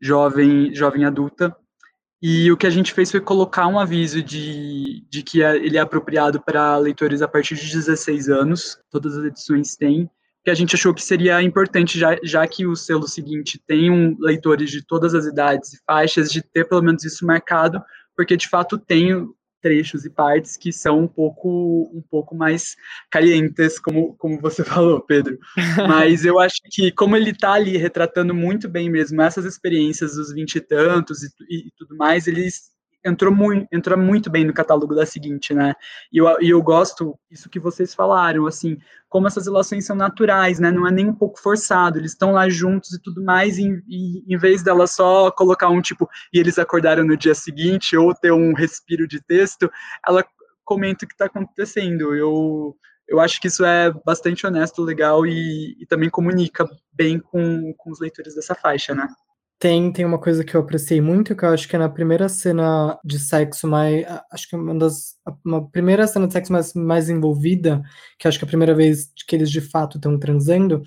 [0.00, 1.56] jovem, jovem adulta,
[2.22, 5.78] e o que a gente fez foi colocar um aviso de, de que é, ele
[5.78, 10.10] é apropriado para leitores a partir de 16 anos, todas as edições têm,
[10.44, 14.16] que a gente achou que seria importante, já, já que o selo seguinte tem um,
[14.18, 17.82] leitores de todas as idades e faixas, de ter pelo menos isso marcado,
[18.16, 19.28] porque de fato tem
[19.60, 22.76] trechos e partes que são um pouco um pouco mais
[23.10, 25.38] calientes, como, como você falou, Pedro.
[25.86, 30.32] Mas eu acho que como ele está ali retratando muito bem mesmo essas experiências dos
[30.32, 32.48] vinte e tantos e, e, tudo mais, ele
[33.04, 35.74] entrou muito, entrou muito bem no catálogo da seguinte, né?
[36.12, 40.70] E eu, eu gosto isso que vocês falaram, assim, como essas relações são naturais, né?
[40.70, 44.34] Não é nem um pouco forçado, eles estão lá juntos e tudo mais, e, e
[44.34, 48.32] em vez dela só colocar um tipo, e eles acordaram no dia seguinte, ou ter
[48.32, 49.70] um respiro de texto,
[50.06, 50.24] ela
[50.64, 52.14] comenta o que está acontecendo.
[52.14, 52.76] Eu,
[53.08, 57.90] eu acho que isso é bastante honesto, legal e, e também comunica bem com, com
[57.90, 59.08] os leitores dessa faixa, né?
[59.60, 62.30] Tem, tem uma coisa que eu apreciei muito, que eu acho que é na primeira
[62.30, 64.06] cena de sexo mais.
[64.32, 65.16] Acho que é uma das.
[65.44, 67.82] Uma primeira cena de sexo mais, mais envolvida,
[68.18, 70.82] que acho que é a primeira vez que eles de fato estão transando,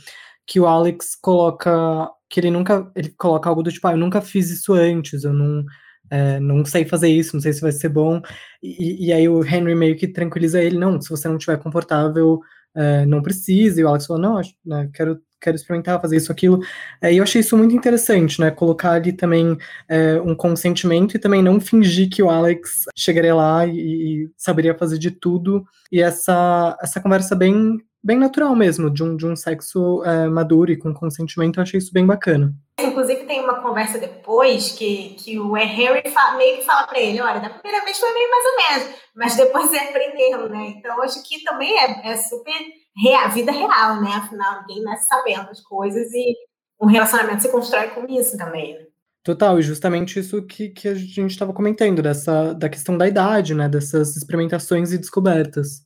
[0.47, 2.09] que o Alex coloca.
[2.27, 2.91] Que ele nunca.
[2.95, 5.63] Ele coloca algo do tipo, ah, eu nunca fiz isso antes, eu não.
[6.09, 8.21] É, não sei fazer isso, não sei se vai ser bom.
[8.61, 12.39] E, e aí o Henry meio que tranquiliza ele, não, se você não estiver confortável,
[12.75, 13.79] é, não precisa.
[13.81, 16.61] E o Alex falou, não, né, quero quero experimentar, fazer isso, aquilo.
[17.01, 18.49] É, e eu achei isso muito interessante, né?
[18.49, 19.57] Colocar ali também
[19.89, 24.75] é, um consentimento e também não fingir que o Alex chegaria lá e, e, saberia
[24.77, 25.65] fazer de tudo.
[25.91, 30.71] E essa, essa conversa bem, bem natural mesmo, de um, de um sexo é, maduro
[30.71, 32.53] e com consentimento, eu achei isso bem bacana.
[32.85, 37.21] Inclusive tem uma conversa depois que, que o Harry fala, meio que fala para ele,
[37.21, 40.73] olha, da primeira vez foi meio mais ou menos, mas depois é aprendendo, né?
[40.77, 42.53] Então acho que também é, é super
[42.95, 44.11] real, vida real, né?
[44.15, 46.35] Afinal, ninguém nasce sabendo as coisas e
[46.81, 48.73] um relacionamento se constrói com isso também.
[48.73, 48.85] Né?
[49.23, 53.55] Total, e justamente isso que, que a gente estava comentando, dessa, da questão da idade,
[53.55, 53.69] né?
[53.69, 55.81] Dessas experimentações e descobertas.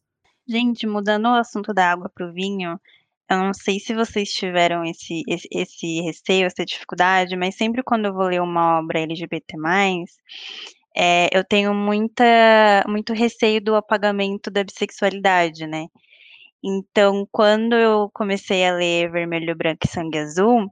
[0.47, 2.79] Gente, mudando o assunto da água para o vinho,
[3.29, 8.05] eu não sei se vocês tiveram esse, esse, esse receio, essa dificuldade, mas sempre quando
[8.05, 9.55] eu vou ler uma obra LGBT,
[10.95, 15.87] é, eu tenho muita, muito receio do apagamento da bissexualidade, né?
[16.63, 20.71] Então, quando eu comecei a ler Vermelho, Branco e Sangue Azul,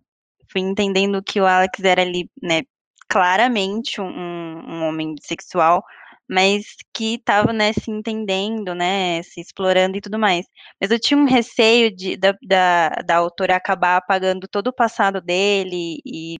[0.51, 2.63] fui entendendo que o Alex era ali, né,
[3.07, 5.83] claramente um, um homem bissexual,
[6.29, 10.45] mas que estava, né, se entendendo, né, se explorando e tudo mais.
[10.81, 15.21] Mas eu tinha um receio de, da, da, da autora acabar apagando todo o passado
[15.21, 16.37] dele e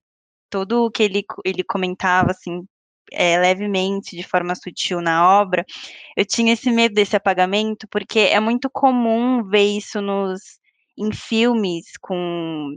[0.50, 2.62] tudo o que ele, ele comentava, assim,
[3.12, 5.64] é, levemente, de forma sutil na obra,
[6.16, 10.40] eu tinha esse medo desse apagamento, porque é muito comum ver isso nos,
[10.98, 12.76] em filmes com,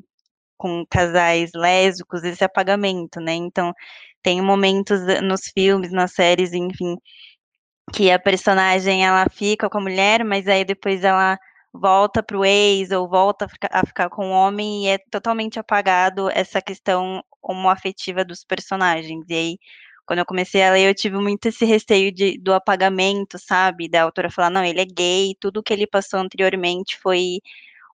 [0.57, 3.33] com casais lésbicos, esse apagamento, né?
[3.33, 3.73] Então,
[4.21, 6.95] tem momentos nos filmes, nas séries, enfim,
[7.93, 11.37] que a personagem ela fica com a mulher, mas aí depois ela
[11.73, 16.29] volta para o ex ou volta a ficar, com o homem e é totalmente apagado
[16.31, 19.25] essa questão homoafetiva dos personagens.
[19.29, 19.57] E aí
[20.09, 23.87] quando eu comecei a ler, eu tive muito esse receio de, do apagamento, sabe?
[23.87, 27.39] Da autora falar, não, ele é gay, tudo que ele passou anteriormente foi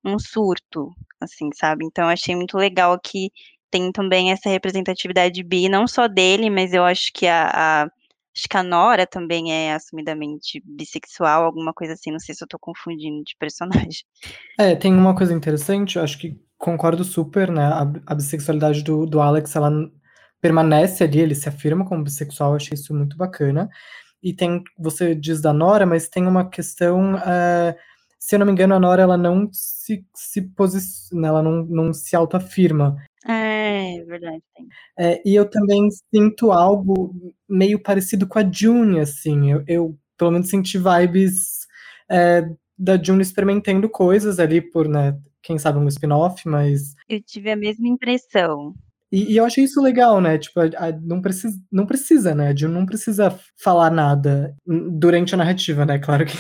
[0.02, 1.84] um surto, assim, sabe?
[1.86, 3.32] Então, achei muito legal que
[3.76, 8.50] tem também essa representatividade bi, não só dele, mas eu acho que a, a acho
[8.50, 12.58] que a Nora também é assumidamente bissexual, alguma coisa assim, não sei se eu tô
[12.58, 14.04] confundindo de personagem.
[14.58, 19.06] É, tem uma coisa interessante, eu acho que concordo super, né, a, a bissexualidade do,
[19.06, 19.70] do Alex, ela
[20.42, 23.70] permanece ali, ele se afirma como bissexual, eu achei isso muito bacana.
[24.24, 27.76] E tem, você diz da Nora, mas tem uma questão, uh,
[28.18, 31.94] se eu não me engano, a Nora ela não se, se posiciona, ela não, não
[31.94, 32.96] se autoafirma.
[33.28, 33.45] É,
[34.06, 34.44] verdade.
[34.98, 37.14] É, e eu também sinto algo
[37.48, 41.66] meio parecido com a June, assim, eu, eu pelo menos senti vibes
[42.10, 46.96] é, da June experimentando coisas ali por, né, quem sabe um spin-off, mas...
[47.08, 48.74] Eu tive a mesma impressão.
[49.16, 50.38] E, e, eu achei isso legal, né?
[50.38, 52.54] Tipo, a, a, não, precisa, não precisa, né?
[52.54, 55.98] Jill não precisa falar nada durante a narrativa, né?
[56.06, 56.36] Claro que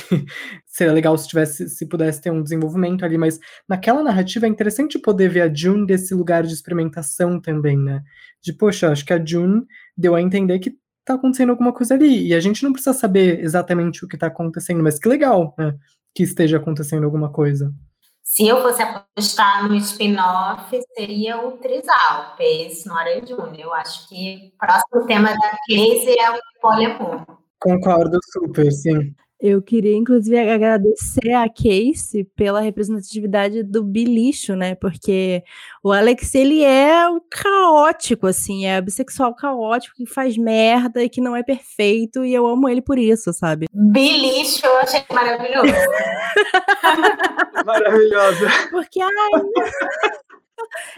[0.67, 4.99] seria legal se tivesse, se pudesse ter um desenvolvimento ali, mas naquela narrativa é interessante
[4.99, 8.03] poder ver a June desse lugar de experimentação também, né?
[8.43, 9.63] De, poxa, acho que a June
[9.97, 12.27] deu a entender que tá acontecendo alguma coisa ali.
[12.27, 15.75] E a gente não precisa saber exatamente o que tá acontecendo, mas que legal, né?
[16.13, 17.73] Que esteja acontecendo alguma coisa.
[18.25, 23.59] Se eu fosse apostar no spin-off, seria o Trisal, Pace Nora Júnior.
[23.59, 27.23] Eu acho que o próximo tema da Casey é o poliamor.
[27.59, 29.15] Concordo super, sim.
[29.39, 34.75] Eu queria, inclusive, agradecer a Casey pela representatividade do bilixo, né?
[34.75, 35.43] Porque
[35.83, 41.19] o Alex, ele é o caótico, assim, é bissexual caótico, que faz merda e que
[41.19, 43.67] não é perfeito, e eu amo ele por isso, sabe?
[43.73, 45.73] Bilixo, eu achei maravilhoso.
[47.65, 48.47] Maravilhosa.
[48.71, 49.11] Porque, ai...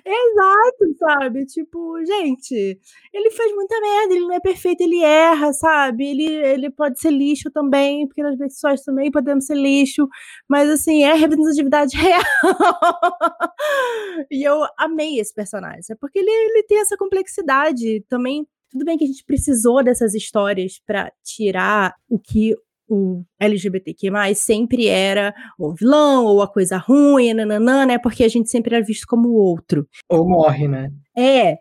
[0.05, 1.45] Exato, sabe?
[1.45, 2.79] Tipo, gente,
[3.13, 6.07] ele fez muita merda, ele não é perfeito, ele erra, sabe?
[6.09, 10.07] Ele, ele pode ser lixo também, porque nós pessoas também podemos ser lixo,
[10.47, 12.21] mas assim, é representatividade real.
[14.31, 18.97] e eu amei esse personagem, é porque ele, ele tem essa complexidade também tudo bem
[18.97, 22.53] que a gente precisou dessas histórias para tirar o que
[22.87, 27.97] o LGBTQ+, sempre era o vilão, ou a coisa ruim, nananã, né?
[27.97, 29.87] Porque a gente sempre era visto como o outro.
[30.09, 30.91] Ou morre, né?
[31.17, 31.57] É.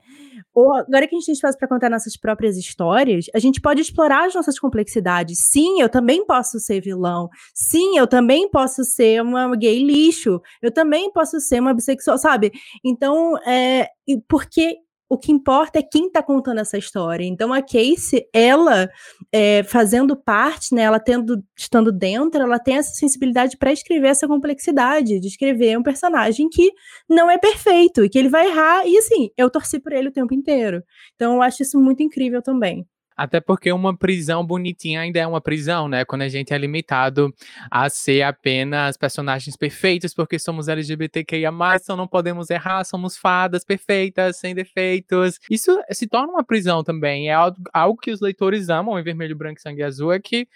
[0.54, 3.82] Ou agora que a gente tem espaço para contar nossas próprias histórias, a gente pode
[3.82, 5.38] explorar as nossas complexidades.
[5.50, 7.28] Sim, eu também posso ser vilão.
[7.54, 10.40] Sim, eu também posso ser uma gay lixo.
[10.62, 12.52] Eu também posso ser uma bissexual, sabe?
[12.82, 13.86] Então, é,
[14.26, 17.24] porque o que importa é quem está contando essa história.
[17.24, 18.88] Então a Casey, ela
[19.32, 24.26] é, fazendo parte, né, ela tendo, estando dentro, ela tem essa sensibilidade para escrever essa
[24.26, 26.72] complexidade, de escrever um personagem que
[27.08, 28.86] não é perfeito e que ele vai errar.
[28.86, 30.82] E assim, eu torci por ele o tempo inteiro.
[31.14, 32.86] Então eu acho isso muito incrível também.
[33.16, 36.04] Até porque uma prisão bonitinha ainda é uma prisão, né?
[36.04, 37.34] Quando a gente é limitado
[37.70, 41.50] a ser apenas personagens perfeitos, porque somos LGBTQIA,
[41.82, 45.38] então não podemos errar, somos fadas perfeitas, sem defeitos.
[45.50, 47.28] Isso se torna uma prisão também.
[47.30, 47.34] É
[47.72, 50.46] algo, que os leitores amam em Vermelho, Branco Sangue Azul, é que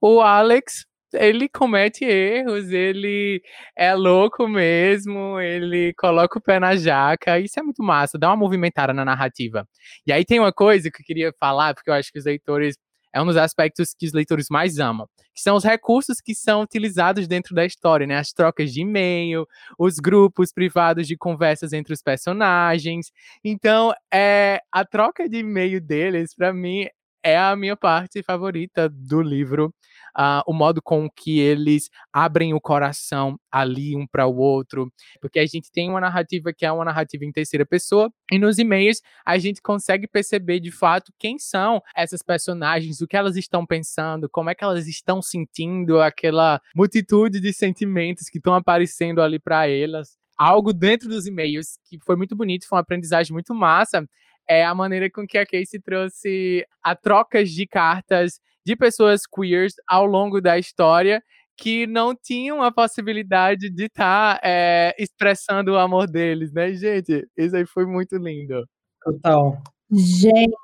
[0.00, 3.42] o Alex ele comete erros, ele
[3.76, 8.36] é louco mesmo, ele coloca o pé na jaca, isso é muito massa, dá uma
[8.36, 9.66] movimentada na narrativa.
[10.06, 12.76] E aí tem uma coisa que eu queria falar, porque eu acho que os leitores
[13.12, 16.62] é um dos aspectos que os leitores mais amam, que são os recursos que são
[16.62, 18.16] utilizados dentro da história, né?
[18.16, 19.46] As trocas de e-mail,
[19.78, 23.10] os grupos privados de conversas entre os personagens.
[23.44, 26.86] Então, é a troca de e-mail deles, para mim,
[27.22, 29.74] é a minha parte favorita do livro
[30.16, 35.38] uh, o modo com que eles abrem o coração ali um para o outro, porque
[35.38, 39.00] a gente tem uma narrativa que é uma narrativa em terceira pessoa, e nos e-mails
[39.24, 44.28] a gente consegue perceber de fato quem são essas personagens, o que elas estão pensando,
[44.30, 49.68] como é que elas estão sentindo aquela multitude de sentimentos que estão aparecendo ali para
[49.68, 50.18] elas.
[50.36, 54.06] Algo dentro dos e-mails que foi muito bonito, foi uma aprendizagem muito massa,
[54.48, 58.40] é a maneira com que a Casey trouxe a trocas de cartas
[58.70, 61.20] de pessoas queers ao longo da história
[61.56, 67.28] que não tinham a possibilidade de estar tá, é, expressando o amor deles, né, gente?
[67.36, 68.64] Isso aí foi muito lindo.
[69.02, 69.60] Total.
[69.90, 70.54] Gente,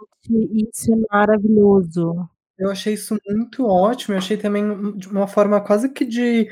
[0.55, 2.15] isso é maravilhoso.
[2.57, 4.15] Eu achei isso muito ótimo.
[4.15, 6.49] Eu achei também de uma forma quase que de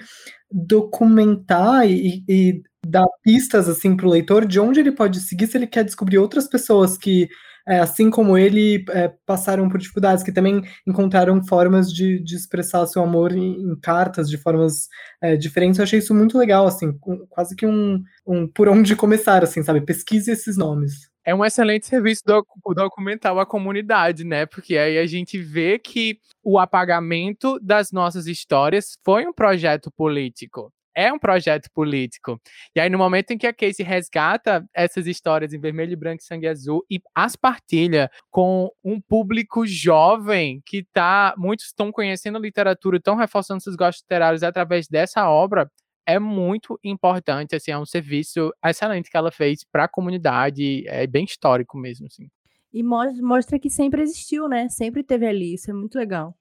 [0.51, 5.57] documentar e, e dar pistas assim para o leitor de onde ele pode seguir se
[5.57, 7.29] ele quer descobrir outras pessoas que
[7.67, 12.87] é, assim como ele, é, passaram por dificuldades, que também encontraram formas de, de expressar
[12.87, 14.89] seu amor em, em cartas de formas
[15.23, 15.79] é, diferentes.
[15.79, 16.93] Eu achei isso muito legal, assim,
[17.31, 19.81] quase que um, um por onde começar, assim, sabe?
[19.81, 21.11] Pesquise esses nomes.
[21.27, 22.45] É um excelente serviço do,
[22.75, 24.45] documental à comunidade, né?
[24.45, 30.71] Porque aí a gente vê que o apagamento das nossas histórias foi um projeto político
[30.95, 32.41] é um projeto político.
[32.75, 36.25] E aí, no momento em que a Casey resgata essas histórias em vermelho, branco e
[36.25, 41.35] sangue azul e as partilha com um público jovem que tá.
[41.37, 45.71] Muitos estão conhecendo a literatura, estão reforçando seus gostos literários através dessa obra.
[46.07, 51.07] É muito importante, assim, é um serviço excelente que ela fez para a comunidade, é
[51.07, 52.29] bem histórico mesmo, assim.
[52.73, 54.69] E mostra que sempre existiu, né?
[54.69, 56.37] Sempre teve ali, isso é muito legal.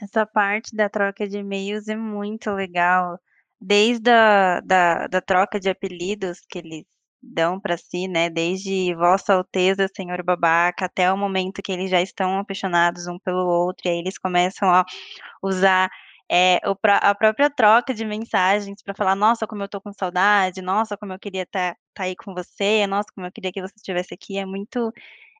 [0.00, 3.18] Essa parte da troca de e-mails é muito legal
[3.60, 6.84] desde a da, da troca de apelidos que eles
[7.22, 8.30] dão para si, né?
[8.30, 13.46] Desde Vossa Alteza, Senhor Babaca, até o momento que eles já estão apaixonados um pelo
[13.46, 14.84] outro, e aí eles começam a
[15.42, 15.90] usar
[16.30, 16.60] é,
[17.02, 21.12] a própria troca de mensagens para falar, nossa, como eu tô com saudade, nossa, como
[21.12, 24.14] eu queria estar tá, tá aí com você, nossa, como eu queria que você estivesse
[24.14, 24.92] aqui, é muito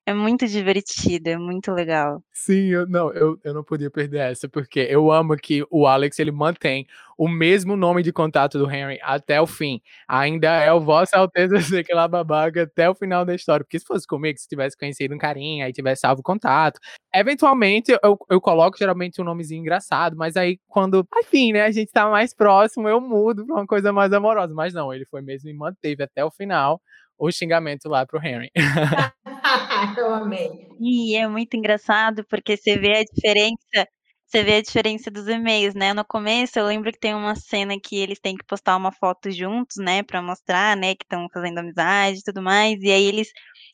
[0.07, 2.23] é muito divertido, é muito legal.
[2.31, 6.17] Sim, eu, não, eu, eu não podia perder essa, porque eu amo que o Alex
[6.17, 6.87] ele mantém
[7.17, 9.81] o mesmo nome de contato do Henry até o fim.
[10.07, 13.65] Ainda é o Vossa Alteza sei que lá babaca até o final da história.
[13.65, 16.79] Porque se fosse comigo, se tivesse conhecido um carinha, aí tivesse salvo contato.
[17.13, 21.91] Eventualmente eu, eu coloco geralmente um nomezinho engraçado, mas aí quando, enfim, né, a gente
[21.91, 24.53] tá mais próximo, eu mudo pra uma coisa mais amorosa.
[24.53, 26.81] Mas não, ele foi mesmo e manteve até o final
[27.19, 28.51] o xingamento lá pro Henry.
[29.99, 30.47] Eu amei.
[30.79, 33.87] E é muito engraçado porque você vê a diferença,
[34.27, 35.93] você vê a diferença dos e-mails, né?
[35.93, 39.31] No começo eu lembro que tem uma cena que eles têm que postar uma foto
[39.31, 43.29] juntos, né, para mostrar, né, que estão fazendo amizade e tudo mais, e aí eles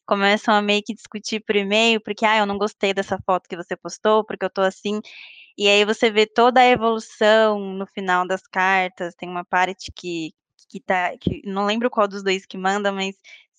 [0.05, 3.55] começam a meio que discutir por e-mail, porque ah, eu não gostei dessa foto que
[3.57, 4.99] você postou, porque eu tô assim.
[5.57, 10.31] E aí você vê toda a evolução no final das cartas, tem uma parte que
[10.69, 13.15] que tá, que não lembro qual dos dois que manda, mas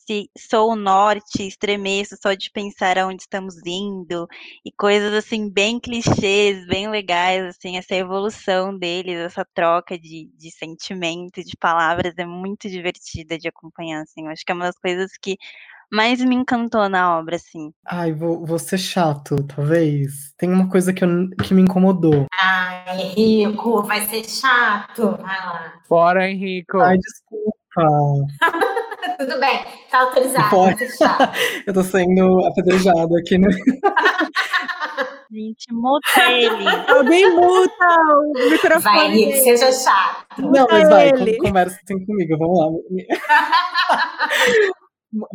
[0.06, 4.26] se sou o norte, estremeço só de pensar aonde estamos indo,
[4.64, 10.50] e coisas assim, bem clichês, bem legais, assim, essa evolução deles, essa troca de, de
[10.50, 14.78] sentimento, de palavras, é muito divertida de acompanhar, assim, eu acho que é uma das
[14.78, 15.36] coisas que
[15.90, 17.72] mais me encantou na obra, assim?
[17.86, 20.32] Ai, vou, vou ser chato, talvez.
[20.36, 21.08] Tem uma coisa que, eu,
[21.42, 22.26] que me incomodou.
[22.40, 25.12] Ai, Henrico, vai ser chato.
[25.18, 25.80] Vai lá.
[25.86, 26.78] Fora, Henrico.
[26.80, 27.63] Ai, desculpa.
[29.18, 30.78] Tudo bem, tá autorizado.
[30.96, 31.32] Chato.
[31.66, 33.48] eu tô sendo apedrejado aqui, né?
[35.30, 36.68] Gente, muta ele.
[36.88, 37.86] Alguém muta
[38.46, 38.82] o microfone.
[38.82, 40.40] Vai, Henrique, seja chato.
[40.40, 41.36] Não, mas vai, ele.
[41.38, 42.68] conversa assim comigo, vamos lá.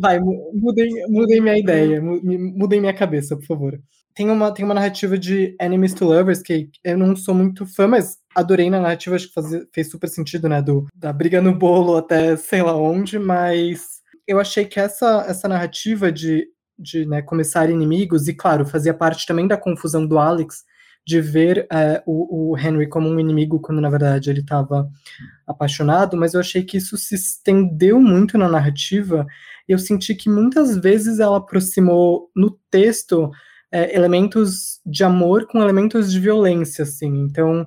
[0.00, 3.78] Vai, mudem, mudem minha ideia, mudem minha cabeça, por favor.
[4.14, 7.86] Tem uma, tem uma narrativa de Enemies to Lovers que eu não sou muito fã,
[7.86, 10.60] mas adorei na narrativa, acho que fez super sentido, né?
[10.62, 15.48] Do, da briga no bolo até sei lá onde, mas eu achei que essa, essa
[15.48, 16.46] narrativa de,
[16.78, 20.64] de né, começar inimigos, e claro, fazia parte também da confusão do Alex,
[21.06, 24.88] de ver é, o, o, Henry como um inimigo quando na verdade ele estava
[25.46, 29.26] apaixonado, mas eu achei que isso se estendeu muito na narrativa
[29.72, 33.30] eu senti que muitas vezes ela aproximou no texto
[33.70, 37.20] é, elementos de amor com elementos de violência, assim.
[37.20, 37.64] Então,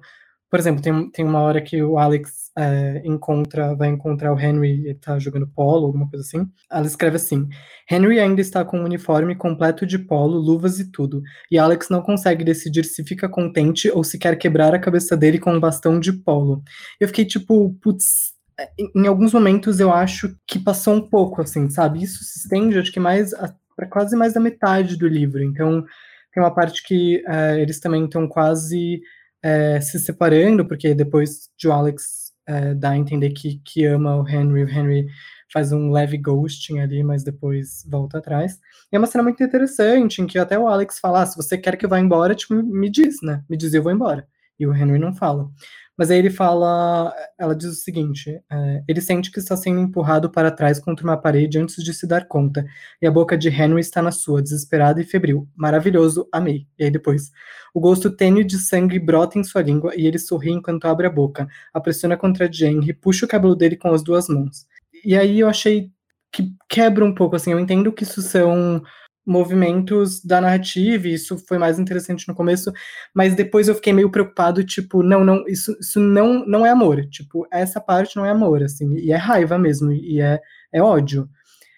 [0.53, 4.85] por exemplo, tem, tem uma hora que o Alex é, encontra, vai encontrar o Henry,
[4.85, 6.47] ele tá jogando polo, alguma coisa assim.
[6.71, 7.49] Ela escreve assim:
[7.89, 12.03] Henry ainda está com um uniforme completo de polo, luvas e tudo, e Alex não
[12.03, 15.99] consegue decidir se fica contente ou se quer quebrar a cabeça dele com um bastão
[15.99, 16.61] de polo.
[16.99, 21.67] Eu fiquei tipo, putz, é, em alguns momentos eu acho que passou um pouco, assim,
[21.67, 22.03] sabe?
[22.03, 23.31] Isso se estende, acho que mais
[23.75, 25.41] para quase mais da metade do livro.
[25.41, 25.83] Então,
[26.31, 29.01] tem uma parte que é, eles também estão quase
[29.43, 34.15] é, se separando, porque depois de o Alex é, dar a entender que, que ama
[34.15, 35.07] o Henry, o Henry
[35.51, 38.57] faz um leve ghosting ali, mas depois volta atrás.
[38.91, 41.57] E é uma cena muito interessante, em que até o Alex fala, ah, se você
[41.57, 43.43] quer que eu vá embora, tipo, me diz, né?
[43.49, 44.27] Me diz eu vou embora.
[44.59, 45.49] E o Henry não fala.
[45.97, 50.29] Mas aí ele fala, ela diz o seguinte: é, ele sente que está sendo empurrado
[50.29, 52.65] para trás contra uma parede antes de se dar conta,
[53.01, 55.47] e a boca de Henry está na sua, desesperada e febril.
[55.55, 56.67] Maravilhoso, amei.
[56.79, 57.31] E aí depois,
[57.73, 61.11] o gosto tênue de sangue brota em sua língua e ele sorri enquanto abre a
[61.11, 64.65] boca, a pressiona contra Henry, puxa o cabelo dele com as duas mãos.
[65.05, 65.91] E aí eu achei
[66.31, 68.81] que quebra um pouco, assim, eu entendo que isso são
[69.25, 72.71] movimentos da narrativa, e isso foi mais interessante no começo,
[73.13, 77.05] mas depois eu fiquei meio preocupado, tipo, não, não, isso, isso não, não é amor,
[77.07, 80.39] tipo, essa parte não é amor, assim, e é raiva mesmo, e é,
[80.71, 81.29] é ódio.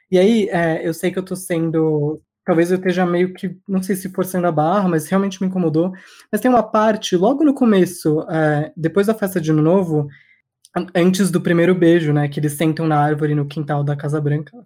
[0.09, 3.81] E aí, é, eu sei que eu tô sendo, talvez eu esteja meio que, não
[3.83, 5.91] sei se forçando a barra, mas realmente me incomodou,
[6.31, 10.07] mas tem uma parte, logo no começo, é, depois da festa de Ano Novo,
[10.93, 14.65] antes do primeiro beijo, né, que eles sentam na árvore no quintal da Casa Branca,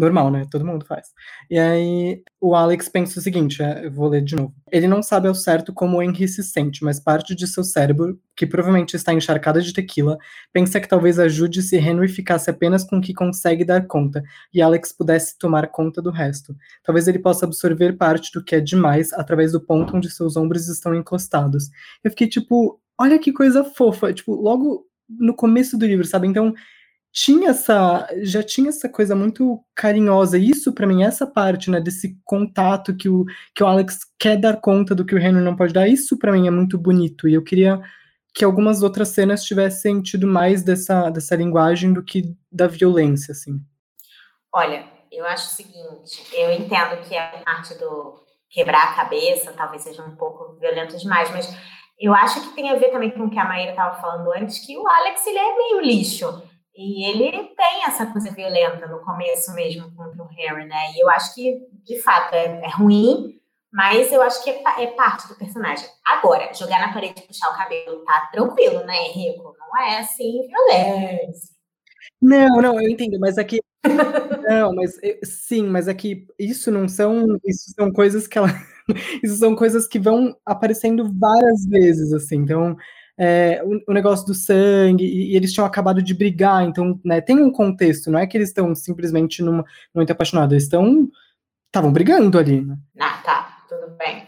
[0.00, 0.46] normal, né?
[0.50, 1.08] Todo mundo faz.
[1.48, 4.54] E aí o Alex pensa o seguinte, é, eu vou ler de novo.
[4.72, 8.18] Ele não sabe ao certo como o Henry se sente, mas parte de seu cérebro,
[8.34, 10.16] que provavelmente está encharcada de tequila,
[10.52, 14.22] pensa que talvez ajude se Henry ficasse apenas com o que consegue dar conta
[14.52, 16.56] e Alex pudesse tomar conta do resto.
[16.82, 20.68] Talvez ele possa absorver parte do que é demais através do ponto onde seus ombros
[20.68, 21.68] estão encostados.
[22.02, 26.26] Eu fiquei tipo, olha que coisa fofa, tipo, logo no começo do livro, sabe?
[26.28, 26.54] Então,
[27.12, 30.38] tinha essa já tinha essa coisa muito carinhosa.
[30.38, 34.60] Isso para mim essa parte né desse contato que o que o Alex quer dar
[34.60, 35.88] conta do que o Henry não pode dar.
[35.88, 37.28] Isso para mim é muito bonito.
[37.28, 37.80] E eu queria
[38.32, 43.60] que algumas outras cenas tivessem tido mais dessa dessa linguagem do que da violência assim.
[44.52, 49.82] Olha eu acho o seguinte eu entendo que a parte do quebrar a cabeça talvez
[49.82, 51.52] seja um pouco violento demais mas
[51.98, 54.64] eu acho que tem a ver também com o que a Maíra estava falando antes
[54.64, 56.42] que o Alex ele é meio lixo
[56.74, 60.92] e ele tem essa coisa violenta no começo mesmo contra o Harry, né?
[60.94, 63.40] E eu acho que, de fato, é, é ruim,
[63.72, 65.86] mas eu acho que é, é, parte do personagem.
[66.04, 69.54] Agora, jogar na parede e puxar o cabelo tá tranquilo, né, Henrico?
[69.58, 71.50] Não é assim violência.
[72.20, 73.60] Não, não, eu entendo, mas aqui.
[74.48, 77.38] não, mas sim, mas aqui isso não são.
[77.44, 78.48] Isso são coisas que ela.
[79.22, 82.36] isso são coisas que vão aparecendo várias vezes, assim.
[82.36, 82.76] Então,
[83.22, 87.20] é, o, o, negócio do sangue, e, e, eles tinham acabado de brigar, então, né,
[87.20, 89.62] tem um contexto, não é que eles estão simplesmente numa,
[89.94, 91.06] muito apaixonados, eles estão,
[91.66, 92.78] estavam brigando ali, né?
[92.98, 94.24] Ah, tá, tudo bem.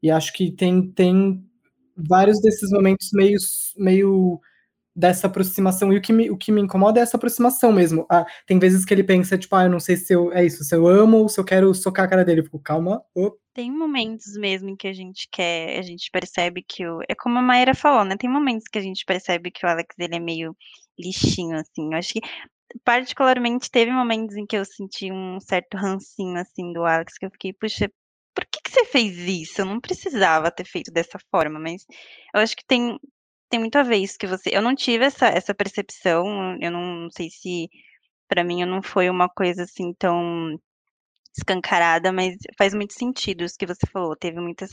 [0.00, 1.44] E acho que tem, tem
[1.96, 3.36] vários desses momentos meio,
[3.76, 4.40] meio
[4.96, 5.92] dessa aproximação.
[5.92, 8.06] E o que me, o que me incomoda é essa aproximação mesmo.
[8.10, 10.32] Ah, tem vezes que ele pensa, tipo, ah, eu não sei se eu.
[10.32, 12.40] É isso, se eu amo ou se eu quero socar a cara dele.
[12.40, 13.04] Eu fico, calma.
[13.14, 13.32] Oh.
[13.52, 17.00] Tem momentos mesmo em que a gente quer, a gente percebe que o.
[17.08, 18.16] É como a Maíra falou, né?
[18.16, 20.56] Tem momentos que a gente percebe que o Alex ele é meio
[20.98, 21.92] lixinho, assim.
[21.92, 22.20] Eu acho que
[22.84, 27.30] particularmente teve momentos em que eu senti um certo rancinho assim do Alex, que eu
[27.30, 27.90] fiquei, puxa,
[28.34, 29.62] por que, que você fez isso?
[29.62, 31.86] Eu não precisava ter feito dessa forma, mas
[32.34, 32.98] eu acho que tem,
[33.48, 34.50] tem muito a ver isso que você.
[34.52, 37.68] Eu não tive essa, essa percepção, eu não sei se
[38.28, 40.58] para mim não foi uma coisa assim tão
[41.36, 44.16] escancarada, mas faz muito sentido isso que você falou.
[44.16, 44.70] Teve muitos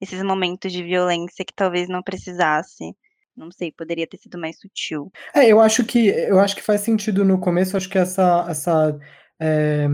[0.00, 2.94] esses momentos de violência que talvez não precisasse.
[3.36, 5.12] Não sei, poderia ter sido mais sutil.
[5.34, 8.98] É, eu acho que eu acho que faz sentido no começo, acho que essa, essa
[9.40, 9.86] é,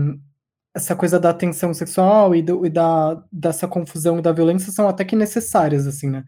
[0.75, 4.89] essa coisa da tensão sexual e, do, e da, dessa confusão e da violência são
[4.89, 6.23] até que necessárias, assim, né?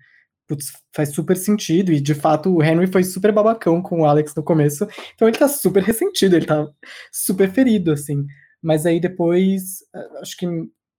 [0.48, 4.34] Putz, faz super sentido, e de fato o Henry foi super babacão com o Alex
[4.36, 6.68] no começo, então ele tá super ressentido, ele tá
[7.12, 8.26] super ferido, assim.
[8.62, 10.48] Mas aí depois, eh, acho que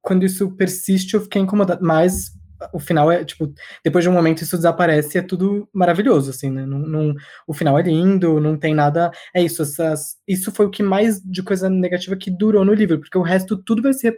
[0.02, 1.84] quando isso persiste, eu fiquei incomodado.
[1.84, 2.32] Mas
[2.72, 3.52] o final é, tipo,
[3.84, 6.66] depois de um momento isso desaparece é tudo maravilhoso, assim, né?
[6.66, 7.14] Não, não,
[7.46, 9.10] o final é lindo, não tem nada.
[9.34, 12.98] É isso, essas, isso foi o que mais de coisa negativa que durou no livro,
[12.98, 14.12] porque o resto tudo vai se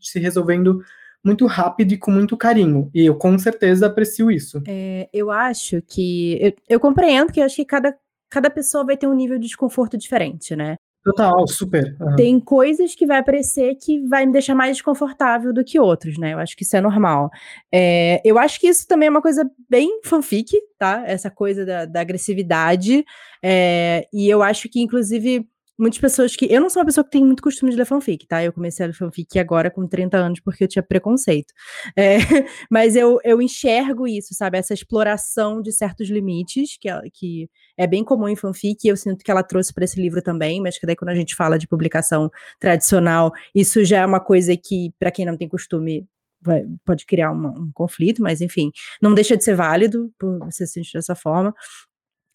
[0.00, 0.80] se resolvendo
[1.24, 2.90] muito rápido e com muito carinho.
[2.94, 4.62] E eu com certeza aprecio isso.
[4.66, 6.38] É, eu acho que.
[6.40, 7.96] Eu, eu compreendo que eu acho que cada,
[8.28, 10.76] cada pessoa vai ter um nível de desconforto diferente, né?
[11.02, 11.96] Total, super.
[11.98, 12.16] Uhum.
[12.16, 16.34] Tem coisas que vai aparecer que vai me deixar mais desconfortável do que outros, né?
[16.34, 17.30] Eu acho que isso é normal.
[17.72, 21.02] É, eu acho que isso também é uma coisa bem fanfic, tá?
[21.06, 23.02] Essa coisa da, da agressividade.
[23.42, 25.48] É, e eu acho que, inclusive,
[25.80, 26.46] muitas pessoas que.
[26.52, 28.44] Eu não sou uma pessoa que tem muito costume de ler fanfic, tá?
[28.44, 31.52] Eu comecei a ler fanfic agora com 30 anos porque eu tinha preconceito.
[31.96, 32.18] É,
[32.70, 34.58] mas eu, eu enxergo isso, sabe?
[34.58, 39.24] Essa exploração de certos limites, que, que é bem comum em fanfic, e eu sinto
[39.24, 41.66] que ela trouxe para esse livro também, mas que daí quando a gente fala de
[41.66, 46.06] publicação tradicional, isso já é uma coisa que, para quem não tem costume,
[46.42, 48.70] Vai, pode criar uma, um conflito, mas enfim,
[49.02, 51.54] não deixa de ser válido por você se sentir dessa forma.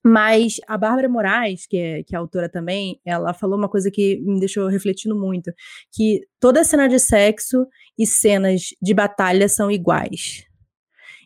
[0.08, 4.22] Mas a Bárbara Moraes, que é, que é autora também, ela falou uma coisa que
[4.22, 5.52] me deixou refletindo muito,
[5.92, 7.66] que toda cena de sexo
[7.98, 10.46] e cenas de batalha são iguais.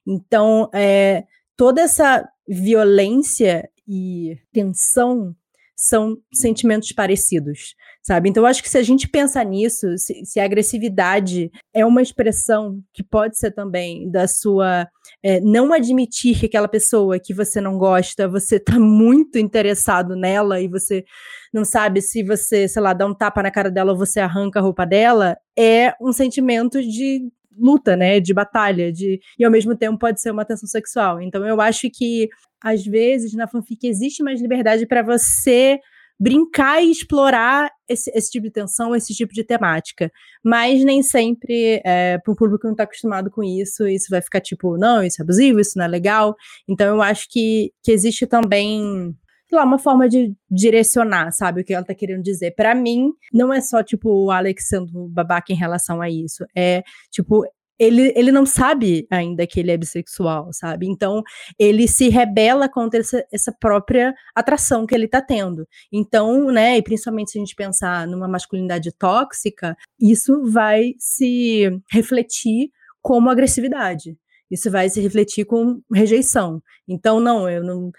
[0.07, 1.25] Então, é,
[1.57, 5.36] toda essa violência e tensão
[5.80, 7.73] são sentimentos parecidos,
[8.03, 8.30] sabe?
[8.30, 12.82] Então, acho que se a gente pensar nisso, se, se a agressividade é uma expressão
[12.93, 14.89] que pode ser também da sua
[15.23, 20.59] é, não admitir que aquela pessoa que você não gosta, você está muito interessado nela
[20.59, 21.05] e você
[21.53, 24.59] não sabe se você, sei lá, dá um tapa na cara dela ou você arranca
[24.59, 27.21] a roupa dela, é um sentimento de
[27.60, 31.22] luta, né, de batalha, de e ao mesmo tempo pode ser uma tensão sexual.
[31.22, 32.30] Então eu acho que
[32.62, 35.80] às vezes na fanfic existe mais liberdade para você
[36.20, 40.12] brincar e explorar esse, esse, tipo de tensão, esse tipo de temática.
[40.43, 44.22] Mas nem sempre, é, para um público que não está acostumado com isso, isso vai
[44.22, 46.36] ficar tipo, não, isso é abusivo, isso não é legal.
[46.68, 49.16] Então eu acho que, que existe também
[49.50, 52.52] sei lá, uma forma de direcionar, sabe, o que ela tá querendo dizer.
[52.52, 56.45] Para mim, não é só, tipo, o Alex sendo babaca em relação a isso.
[56.56, 57.43] É, tipo,
[57.80, 60.86] ele, ele não sabe ainda que ele é bissexual, sabe?
[60.86, 61.24] Então,
[61.58, 65.66] ele se rebela contra essa, essa própria atração que ele tá tendo.
[65.91, 72.70] Então, né, e principalmente se a gente pensar numa masculinidade tóxica, isso vai se refletir
[73.02, 74.16] como agressividade.
[74.52, 76.62] Isso vai se refletir com rejeição.
[76.88, 77.91] Então, não, eu não,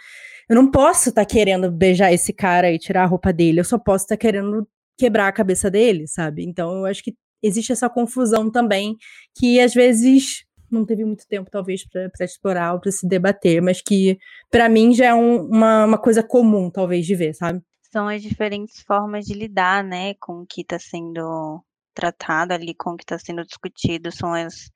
[0.51, 3.65] eu não posso estar tá querendo beijar esse cara e tirar a roupa dele, eu
[3.65, 4.67] só posso estar tá querendo
[4.99, 6.45] quebrar a cabeça dele, sabe?
[6.45, 8.97] Então, eu acho que existe essa confusão também,
[9.39, 13.81] que às vezes não teve muito tempo, talvez, para explorar ou para se debater, mas
[13.81, 14.19] que,
[14.51, 17.63] para mim, já é um, uma, uma coisa comum, talvez, de ver, sabe?
[17.93, 21.63] São as diferentes formas de lidar, né, com o que está sendo
[21.95, 24.69] tratado ali, com o que está sendo discutido, são as.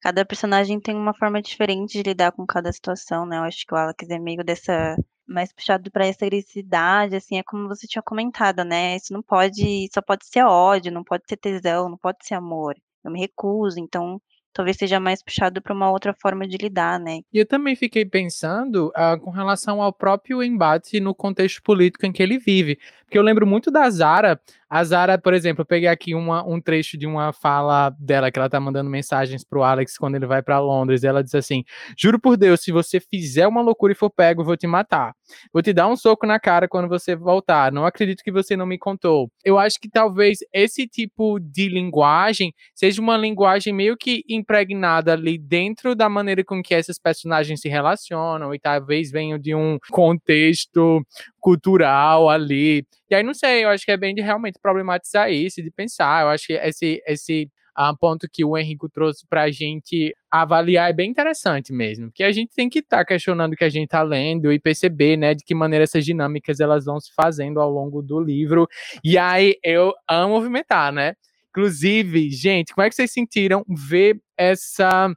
[0.00, 3.38] Cada personagem tem uma forma diferente de lidar com cada situação, né?
[3.38, 4.96] Eu acho que o Alex é meio dessa
[5.26, 8.96] mais puxado para essa agressividade, assim, é como você tinha comentado, né?
[8.96, 12.76] Isso não pode, só pode ser ódio, não pode ser tesão, não pode ser amor.
[13.04, 14.20] Eu me recuso, então
[14.56, 17.20] talvez seja mais puxado para uma outra forma de lidar, né?
[17.30, 22.12] E eu também fiquei pensando uh, com relação ao próprio embate no contexto político em
[22.12, 22.78] que ele vive.
[23.04, 24.40] Porque eu lembro muito da Zara.
[24.68, 28.38] A Zara, por exemplo, eu peguei aqui uma, um trecho de uma fala dela, que
[28.38, 31.04] ela tá mandando mensagens pro Alex quando ele vai para Londres.
[31.04, 31.62] ela diz assim:
[31.96, 35.14] Juro por Deus, se você fizer uma loucura e for pego, eu vou te matar.
[35.52, 37.70] Vou te dar um soco na cara quando você voltar.
[37.70, 39.30] Não acredito que você não me contou.
[39.44, 45.38] Eu acho que talvez esse tipo de linguagem seja uma linguagem meio que impregnada ali
[45.38, 51.04] dentro da maneira com que esses personagens se relacionam e talvez venham de um contexto
[51.46, 52.84] cultural ali.
[53.08, 56.24] E aí, não sei, eu acho que é bem de realmente problematizar isso, de pensar.
[56.24, 60.90] Eu acho que esse, esse uh, ponto que o Henrico trouxe para a gente avaliar
[60.90, 63.68] é bem interessante mesmo, porque a gente tem que estar tá questionando o que a
[63.68, 67.60] gente está lendo e perceber, né, de que maneira essas dinâmicas elas vão se fazendo
[67.60, 68.66] ao longo do livro.
[69.04, 71.14] E aí, eu amo movimentar, né?
[71.50, 75.14] Inclusive, gente, como é que vocês sentiram ver essa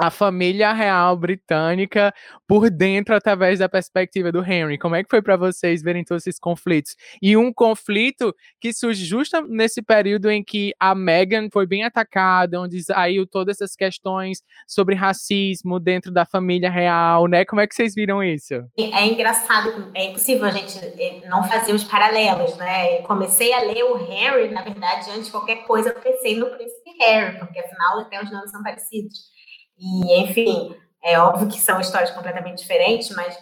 [0.00, 2.14] a família real britânica
[2.46, 4.78] por dentro através da perspectiva do Henry.
[4.78, 6.96] Como é que foi para vocês verem todos esses conflitos?
[7.20, 12.60] E um conflito que surge justo nesse período em que a Meghan foi bem atacada,
[12.60, 17.44] onde saiu todas essas questões sobre racismo dentro da família real, né?
[17.44, 18.54] Como é que vocês viram isso?
[18.76, 22.98] É engraçado, é impossível a gente eh, não fazer os paralelos, né?
[22.98, 26.46] Eu comecei a ler o Harry, na verdade, antes de qualquer coisa, eu pensei no
[26.46, 29.37] príncipe Harry, porque afinal até os nomes são parecidos.
[29.78, 33.38] E, enfim, é óbvio que são histórias completamente diferentes, mas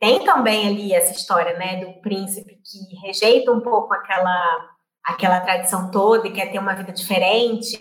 [0.00, 5.90] tem também ali essa história, né, do príncipe que rejeita um pouco aquela aquela tradição
[5.90, 7.78] toda e quer ter uma vida diferente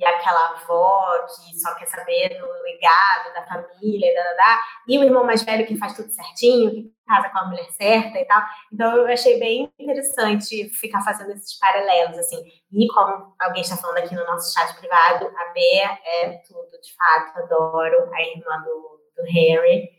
[0.00, 4.98] e aquela avó que só quer saber do legado da família, da, da, da, e
[4.98, 8.24] o irmão mais velho que faz tudo certinho, que casa com a mulher certa e
[8.24, 8.42] tal.
[8.72, 12.42] Então eu achei bem interessante ficar fazendo esses paralelos, assim.
[12.72, 16.94] E como alguém está falando aqui no nosso chat privado, a Bea é tudo, de
[16.94, 19.90] fato, adoro a irmã do, do Harry.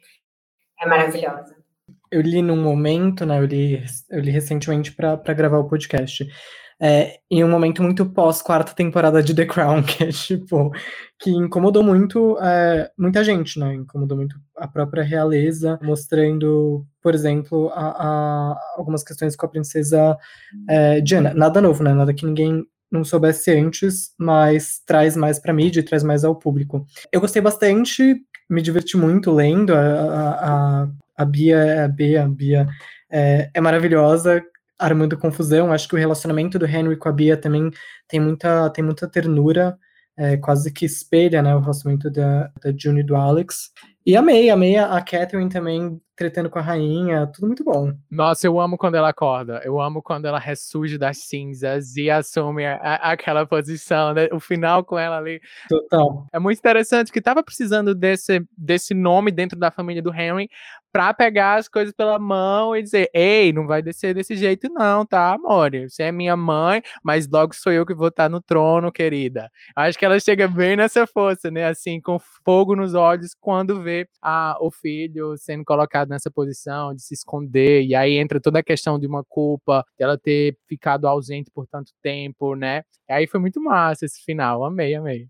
[0.80, 1.56] É maravilhosa.
[2.12, 3.38] Eu li num momento, né?
[3.38, 6.26] Eu li, eu li recentemente para gravar o podcast
[6.82, 10.72] é, em um momento muito pós quarta temporada de The Crown, que é tipo,
[11.20, 13.76] que incomodou muito é, muita gente, né?
[13.76, 20.18] Incomodou muito a própria realeza, mostrando, por exemplo, a, a algumas questões com a princesa
[20.68, 21.36] é, Diana.
[21.36, 21.94] Nada novo, né?
[21.94, 26.36] Nada que ninguém não soubesse antes, mas traz mais para mídia e traz mais ao
[26.36, 26.86] público.
[27.12, 28.16] Eu gostei bastante,
[28.50, 29.76] me diverti muito lendo.
[29.76, 32.68] A, a, a, a Bia, a Bia, a Bia
[33.12, 34.42] é, é maravilhosa
[34.82, 35.72] armando confusão.
[35.72, 37.72] Acho que o relacionamento do Henry com a Bia também
[38.08, 39.78] tem muita, tem muita ternura,
[40.18, 43.72] é, quase que espelha né, o relacionamento da, da June e do Alex.
[44.06, 47.94] E amei, amei a, Catherine também tretando com a rainha, tudo muito bom.
[48.10, 49.62] Nossa, eu amo quando ela acorda.
[49.64, 54.28] Eu amo quando ela ressurge das cinzas e assume a, a, aquela posição, né?
[54.32, 55.42] O final com ela ali.
[55.68, 56.28] Total.
[56.32, 60.48] É muito interessante que tava precisando desse, desse nome dentro da família do Henry
[60.92, 65.06] pra pegar as coisas pela mão e dizer: Ei, não vai descer desse jeito, não,
[65.06, 65.72] tá, amor?
[65.90, 69.50] Você é minha mãe, mas logo sou eu que vou estar no trono, querida.
[69.76, 71.68] Acho que ela chega bem nessa força, né?
[71.68, 73.91] Assim, com fogo nos olhos quando vê
[74.22, 78.64] a, o filho sendo colocado nessa posição de se esconder, e aí entra toda a
[78.64, 82.84] questão de uma culpa, dela ter ficado ausente por tanto tempo, né?
[83.10, 85.28] E aí foi muito massa esse final, amei, amei.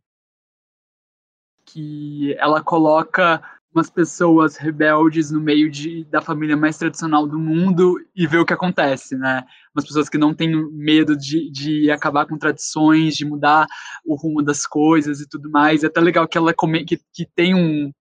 [1.65, 3.41] Que ela coloca
[3.73, 8.45] umas pessoas rebeldes no meio de, da família mais tradicional do mundo e ver o
[8.45, 9.43] que acontece, né?
[9.73, 13.65] Umas pessoas que não têm medo de, de acabar com tradições, de mudar
[14.05, 15.83] o rumo das coisas e tudo mais.
[15.83, 17.91] É até legal que ela come, que, que tem um,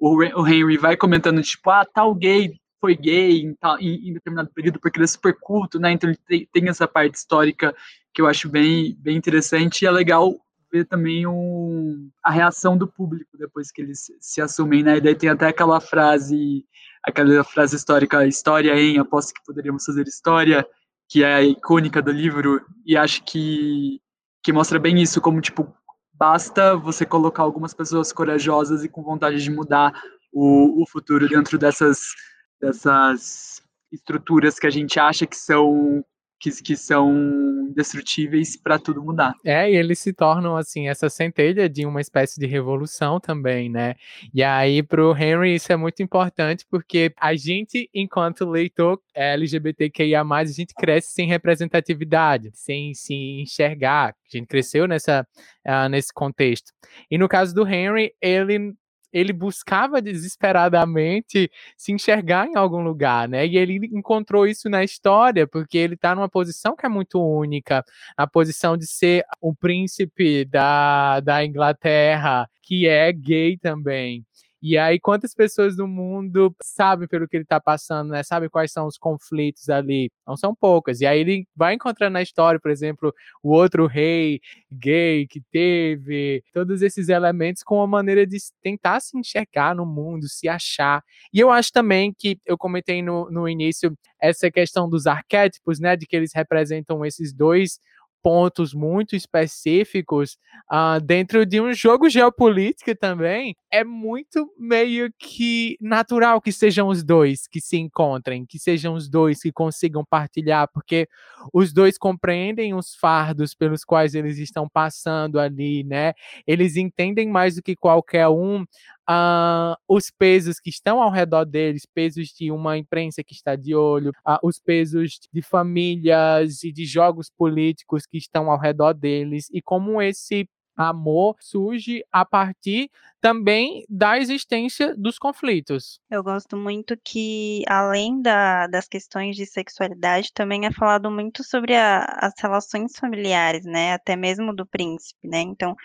[0.00, 4.50] o Henry vai comentando, tipo, ah, tal gay foi gay em, tal, em, em determinado
[4.54, 5.92] período, porque ele é super culto, né?
[5.92, 7.74] Então ele tem, tem, essa parte histórica
[8.12, 10.34] que eu acho bem, bem interessante e é legal
[10.72, 14.96] ver também um, a reação do público depois que eles se assumem, né?
[14.96, 16.64] E daí tem até aquela frase,
[17.04, 20.66] aquela frase histórica, história em, aposto que poderíamos fazer história,
[21.08, 24.00] que é a icônica do livro, e acho que,
[24.42, 25.74] que mostra bem isso, como, tipo,
[26.20, 29.90] Basta você colocar algumas pessoas corajosas e com vontade de mudar
[30.30, 32.14] o, o futuro dentro dessas,
[32.60, 36.04] dessas estruturas que a gente acha que são
[36.40, 39.34] que, que são destrutíveis para tudo mudar.
[39.44, 43.94] É, e eles se tornam assim essa centelha de uma espécie de revolução também, né?
[44.34, 50.22] E aí para o Henry isso é muito importante porque a gente, enquanto leitor LGBTQIA+,
[50.22, 54.08] a gente cresce sem representatividade, sem se enxergar.
[54.08, 55.26] A gente cresceu nessa
[55.66, 56.72] uh, nesse contexto.
[57.10, 58.74] E no caso do Henry, ele
[59.12, 63.46] ele buscava desesperadamente se enxergar em algum lugar, né?
[63.46, 67.84] E ele encontrou isso na história, porque ele está numa posição que é muito única,
[68.16, 74.24] a posição de ser o príncipe da, da Inglaterra, que é gay também.
[74.62, 78.22] E aí, quantas pessoas no mundo sabem pelo que ele está passando, né?
[78.22, 80.10] Sabem quais são os conflitos ali?
[80.26, 81.00] Não são poucas.
[81.00, 84.40] E aí ele vai encontrando na história, por exemplo, o outro rei
[84.70, 90.28] gay que teve, todos esses elementos com uma maneira de tentar se enxergar no mundo,
[90.28, 91.02] se achar.
[91.32, 95.96] E eu acho também que eu comentei no, no início essa questão dos arquétipos, né?
[95.96, 97.78] De que eles representam esses dois
[98.22, 100.36] pontos muito específicos
[100.70, 107.02] uh, dentro de um jogo geopolítico também, é muito meio que natural que sejam os
[107.04, 111.08] dois que se encontrem, que sejam os dois que consigam partilhar, porque
[111.52, 116.12] os dois compreendem os fardos pelos quais eles estão passando ali, né?
[116.46, 118.64] Eles entendem mais do que qualquer um
[119.10, 123.74] uh, os pesos que estão ao redor deles, pesos de uma imprensa que está de
[123.74, 129.48] olho, uh, os pesos de famílias e de jogos políticos que estão ao redor deles,
[129.52, 132.90] e como esse amor surge a partir
[133.20, 136.00] também da existência dos conflitos.
[136.10, 141.74] Eu gosto muito que, além da, das questões de sexualidade, também é falado muito sobre
[141.74, 143.92] a, as relações familiares, né?
[143.92, 145.40] Até mesmo do príncipe, né?
[145.40, 145.76] Então,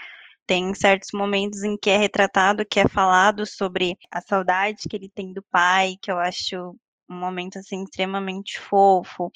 [0.48, 5.10] tem certos momentos em que é retratado, que é falado sobre a saudade que ele
[5.10, 6.76] tem do pai, que eu acho
[7.10, 9.32] um momento assim extremamente fofo.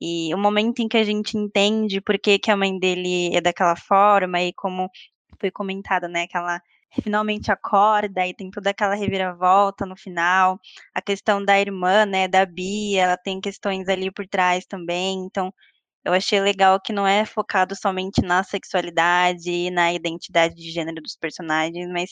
[0.00, 3.40] E o momento em que a gente entende por que, que a mãe dele é
[3.40, 4.90] daquela forma e como
[5.40, 6.60] foi comentado, né, que ela
[7.02, 10.58] finalmente acorda e tem toda aquela reviravolta no final.
[10.94, 15.24] A questão da irmã, né, da Bia, ela tem questões ali por trás também.
[15.26, 15.52] Então,
[16.06, 21.02] eu achei legal que não é focado somente na sexualidade e na identidade de gênero
[21.02, 22.10] dos personagens, mas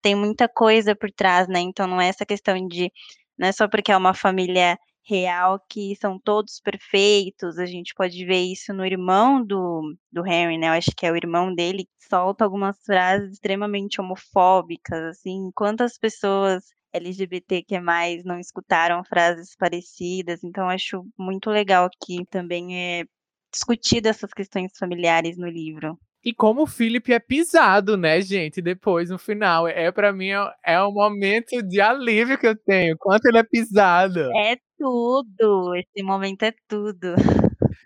[0.00, 1.60] tem muita coisa por trás, né?
[1.60, 2.90] Então não é essa questão de
[3.38, 7.58] não é só porque é uma família real que são todos perfeitos.
[7.58, 10.68] A gente pode ver isso no irmão do, do Henry, né?
[10.68, 15.50] Eu acho que é o irmão dele solta algumas frases extremamente homofóbicas, assim.
[15.54, 20.44] Quantas pessoas LGBT que mais não escutaram frases parecidas?
[20.44, 23.04] Então acho muito legal que também é
[23.52, 25.98] discutido essas questões familiares no livro.
[26.24, 28.62] E como o Philip é pisado, né, gente?
[28.62, 29.66] Depois, no final.
[29.66, 32.96] É para mim, é, é um momento de alívio que eu tenho.
[32.96, 34.20] Quanto ele é pisado.
[34.36, 35.74] É tudo.
[35.74, 37.14] Esse momento é tudo.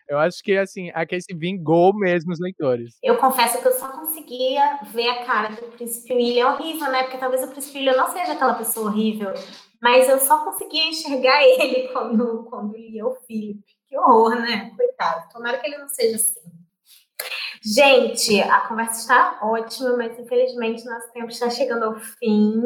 [0.09, 2.97] Eu acho que, assim, a Casey vingou mesmo os leitores.
[3.03, 7.05] Eu confesso que eu só conseguia ver a cara do Príncipe William horrível, né?
[7.05, 9.33] Porque talvez o Príncipe William não seja aquela pessoa horrível.
[9.83, 13.61] Mas eu só conseguia enxergar ele quando, quando lia o Philip.
[13.89, 14.72] Que horror, né?
[14.76, 15.28] Coitado.
[15.32, 16.41] Tomara que ele não seja assim.
[17.64, 22.61] Gente, a conversa está ótima, mas infelizmente nosso tempo está chegando ao fim.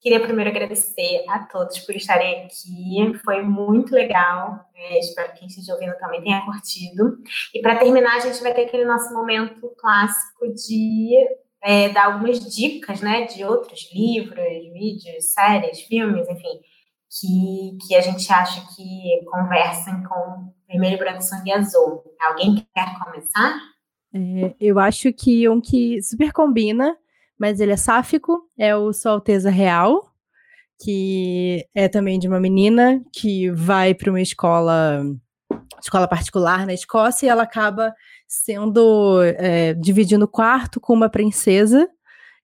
[0.00, 4.60] Queria primeiro agradecer a todos por estarem aqui, foi muito legal.
[4.74, 7.18] É, espero que quem esteja ouvindo também tenha curtido.
[7.54, 11.16] E para terminar, a gente vai ter aquele nosso momento clássico de
[11.62, 16.60] é, dar algumas dicas né, de outros livros, vídeos, séries, filmes, enfim,
[17.20, 22.02] que, que a gente acha que conversam com vermelho, branco, sangue azul.
[22.20, 23.56] Alguém quer começar?
[24.12, 26.96] É, eu acho que um que super combina,
[27.38, 30.12] mas ele é sáfico, é o Sua Alteza Real,
[30.82, 35.02] que é também de uma menina que vai para uma escola
[35.80, 37.94] escola particular na Escócia e ela acaba
[38.26, 41.88] sendo é, dividindo quarto com uma princesa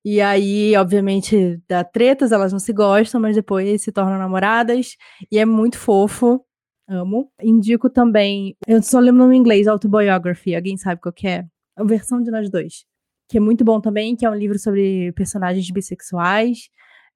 [0.04, 4.96] e aí, obviamente, dá tretas, elas não se gostam, mas depois se tornam namoradas.
[5.30, 6.44] E é muito fofo.
[6.88, 7.30] Amo.
[7.40, 8.56] Indico também.
[8.66, 10.56] Eu só lembro o nome em inglês, Autobiography.
[10.56, 11.44] Alguém sabe qual que é?
[11.76, 12.84] A versão de nós dois.
[13.28, 16.68] Que é muito bom também, que é um livro sobre personagens bissexuais.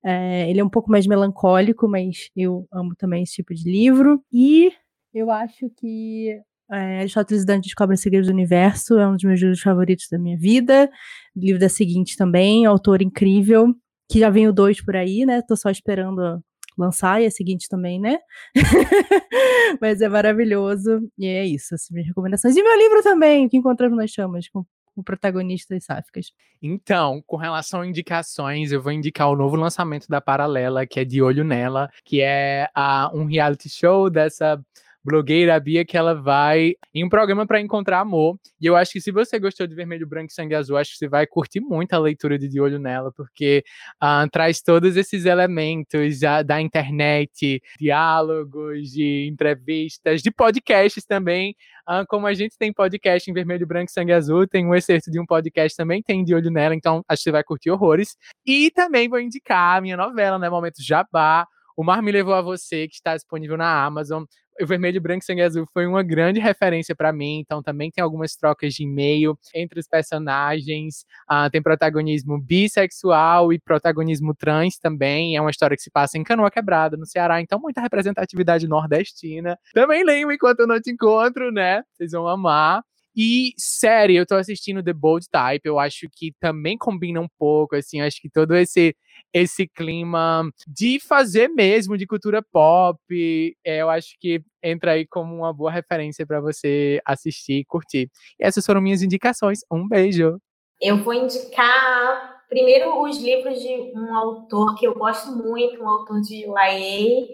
[0.04, 4.22] É, ele é um pouco mais melancólico, mas eu amo também esse tipo de livro.
[4.32, 4.70] E
[5.12, 6.40] eu acho que
[6.70, 10.18] é, Aristóteles e Dante descobrem segredos do universo, é um dos meus livros favoritos da
[10.18, 10.90] minha vida.
[11.36, 13.74] O livro da seguinte também, autor incrível,
[14.10, 15.42] que já vem o dois por aí, né?
[15.42, 16.42] Tô só esperando
[16.76, 18.18] lançar, e a seguinte também, né?
[19.80, 21.00] Mas é maravilhoso.
[21.18, 22.56] E é isso, as minhas recomendações.
[22.56, 24.64] E meu livro também, que encontramos nas chamas, com
[24.96, 26.32] o protagonistas sáficas.
[26.62, 31.04] Então, com relação a indicações, eu vou indicar o novo lançamento da Paralela, que é
[31.04, 34.60] De Olho Nela, que é uh, um reality show dessa
[35.04, 38.38] blogueira Bia que ela vai em um programa para encontrar amor.
[38.60, 40.98] E eu acho que se você gostou de Vermelho, Branco e Sangue Azul, acho que
[40.98, 43.62] você vai curtir muito a leitura de De Olho Nela, porque
[44.02, 51.54] uh, traz todos esses elementos uh, da internet, diálogos, de entrevistas, de podcasts também.
[51.88, 55.10] Uh, como a gente tem podcast em Vermelho, Branco e Sangue Azul, tem um excerto
[55.10, 58.16] de um podcast também, tem De Olho Nela, então acho que você vai curtir horrores.
[58.46, 61.46] E também vou indicar a minha novela, né, Momento Jabá,
[61.76, 64.24] o Mar Me Levou a Você, que está disponível na Amazon
[64.60, 68.02] o Vermelho, Branco e Sangue Azul foi uma grande referência para mim, então também tem
[68.02, 75.36] algumas trocas de e-mail entre os personagens, uh, tem protagonismo bissexual e protagonismo trans também,
[75.36, 79.58] é uma história que se passa em Canoa Quebrada, no Ceará, então muita representatividade nordestina.
[79.72, 81.82] Também leio Enquanto Eu Não Te Encontro, né?
[81.92, 82.82] Vocês vão amar.
[83.16, 87.76] E série, eu tô assistindo The Bold Type, eu acho que também combina um pouco,
[87.76, 88.94] assim, acho que todo esse
[89.32, 92.98] esse clima de fazer mesmo de cultura pop,
[93.64, 98.10] é, eu acho que entra aí como uma boa referência para você assistir e curtir.
[98.38, 99.60] E essas foram minhas indicações.
[99.70, 100.38] Um beijo.
[100.80, 106.20] Eu vou indicar primeiro os livros de um autor que eu gosto muito, um autor
[106.20, 107.26] de YA,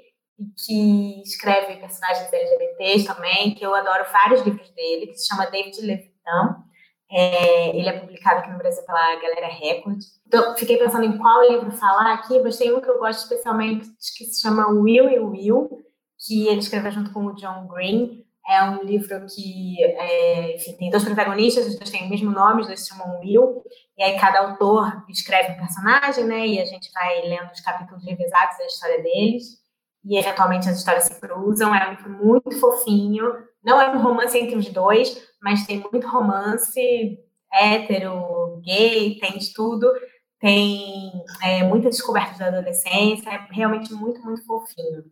[0.56, 5.80] que escreve personagens LGBTs também, que eu adoro vários livros dele, que se chama David
[5.80, 6.64] Levitan.
[7.12, 9.98] É, ele é publicado aqui no Brasil pela Galera Record.
[10.26, 13.88] Então, fiquei pensando em qual livro falar aqui, mas tem um que eu gosto especialmente
[14.16, 15.84] que se chama Will e Will,
[16.24, 18.24] que ele escreveu junto com o John Green.
[18.48, 22.62] É um livro que, é, enfim, tem dois protagonistas, os dois têm o mesmo nome,
[22.62, 23.62] os dois se chamam Will,
[23.96, 28.04] e aí cada autor escreve um personagem, né, e a gente vai lendo os capítulos
[28.04, 29.59] revisados da história deles,
[30.04, 31.74] e eventualmente as histórias se cruzam.
[31.74, 33.32] É um livro muito fofinho,
[33.62, 37.18] não é um romance entre os dois, mas tem muito romance
[37.52, 39.90] hétero, gay, tem de tudo,
[40.38, 45.04] tem é, muitas descobertas da adolescência, é realmente muito, muito fofinho.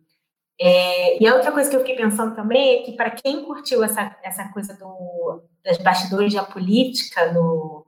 [0.61, 3.81] É, e a outra coisa que eu fiquei pensando também é que, para quem curtiu
[3.83, 7.85] essa, essa coisa do, das bastidores da política no,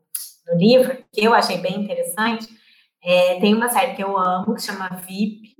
[0.47, 2.47] no livro, que eu achei bem interessante,
[3.03, 5.50] é, tem uma série que eu amo, que chama VIP,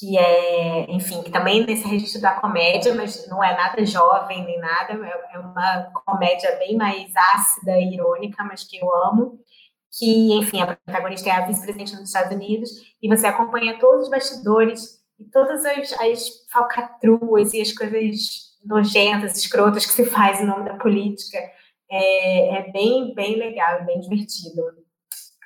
[0.00, 4.58] que é, enfim, que também nesse registro da comédia, mas não é nada jovem nem
[4.58, 9.38] nada, é, é uma comédia bem mais ácida e irônica, mas que eu amo
[9.92, 12.70] que, enfim, a protagonista é a vice-presidente dos Estados Unidos,
[13.02, 19.36] e você acompanha todos os bastidores e todas as, as falcatruas e as coisas nojentas,
[19.36, 21.38] escrotas que se faz em nome da política.
[21.90, 24.62] É, é bem, bem legal, bem divertido.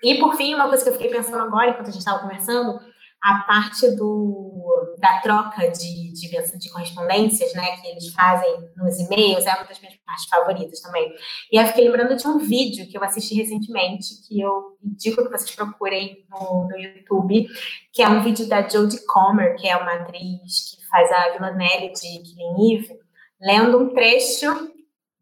[0.02, 2.78] E, por fim, uma coisa que eu fiquei pensando agora, enquanto a gente estava conversando,
[3.24, 9.46] a parte do, da troca de, de, de, correspondências, né, que eles fazem nos e-mails,
[9.46, 11.10] é uma das minhas partes favoritas também.
[11.50, 15.30] E eu fiquei lembrando de um vídeo que eu assisti recentemente, que eu indico que
[15.30, 17.46] vocês procurem no, no YouTube,
[17.94, 21.94] que é um vídeo da Jodie Comer, que é uma atriz que faz a Villanelle
[21.94, 22.98] de Killing Eve,
[23.40, 24.70] lendo um trecho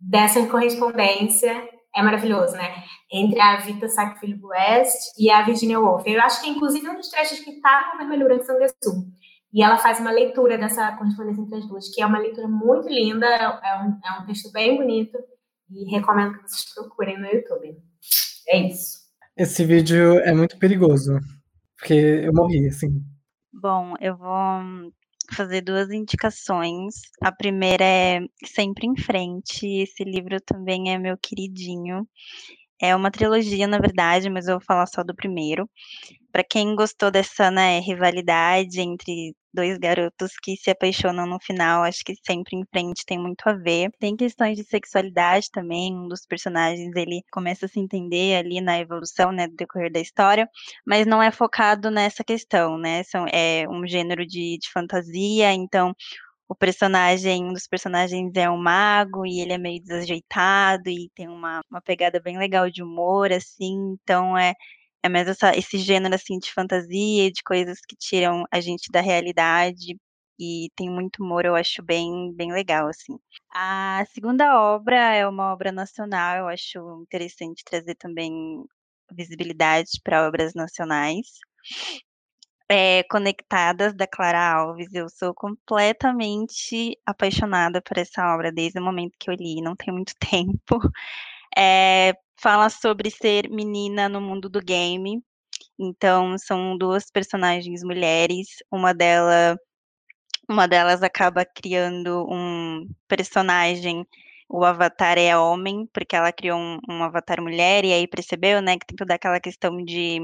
[0.00, 2.84] dessa correspondência é maravilhoso, né?
[3.10, 6.06] Entre a Vita Sackville West e a Virginia Woolf.
[6.06, 9.06] Eu acho que, inclusive, um dos trechos que está no Vermelho Branco Sanguessu.
[9.52, 12.88] E ela faz uma leitura dessa correspondência entre as duas, que é uma leitura muito
[12.88, 15.18] linda, é um, é um texto bem bonito,
[15.70, 17.76] e recomendo que vocês procurem no YouTube.
[18.48, 19.02] É isso.
[19.36, 21.18] Esse vídeo é muito perigoso,
[21.76, 23.02] porque eu morri, assim.
[23.52, 24.90] Bom, eu vou
[25.32, 26.94] fazer duas indicações.
[27.20, 29.66] A primeira é Sempre em Frente.
[29.66, 32.06] Esse livro também é meu queridinho.
[32.84, 35.70] É uma trilogia, na verdade, mas eu vou falar só do primeiro.
[36.32, 42.02] Para quem gostou dessa né, rivalidade entre dois garotos que se apaixonam no final, acho
[42.04, 43.92] que sempre em frente tem muito a ver.
[44.00, 48.80] Tem questões de sexualidade também, um dos personagens ele começa a se entender ali na
[48.80, 50.48] evolução, né, do decorrer da história,
[50.84, 53.04] mas não é focado nessa questão, né?
[53.04, 55.94] São, é um gênero de, de fantasia, então
[56.52, 61.26] o personagem, um dos personagens é um mago e ele é meio desajeitado e tem
[61.28, 64.54] uma, uma pegada bem legal de humor, assim, então é,
[65.02, 69.00] é mais essa, esse gênero, assim, de fantasia, de coisas que tiram a gente da
[69.00, 69.96] realidade
[70.38, 73.18] e tem muito humor, eu acho bem, bem legal, assim.
[73.54, 78.62] A segunda obra é uma obra nacional, eu acho interessante trazer também
[79.10, 81.28] visibilidade para obras nacionais
[82.72, 84.92] é, Conectadas, da Clara Alves.
[84.94, 89.92] Eu sou completamente apaixonada por essa obra desde o momento que eu li, não tem
[89.92, 90.80] muito tempo.
[91.56, 95.22] É, fala sobre ser menina no mundo do game.
[95.78, 99.58] Então, são duas personagens mulheres, uma delas
[100.48, 104.06] uma delas acaba criando um personagem,
[104.48, 108.76] o avatar é homem, porque ela criou um, um avatar mulher, e aí percebeu, né,
[108.78, 110.20] que tem toda aquela questão de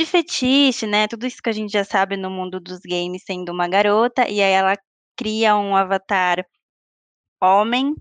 [0.00, 3.52] de fetiche, né, tudo isso que a gente já sabe no mundo dos games sendo
[3.52, 4.76] uma garota, e aí ela
[5.16, 6.42] cria um avatar
[7.42, 7.94] homem,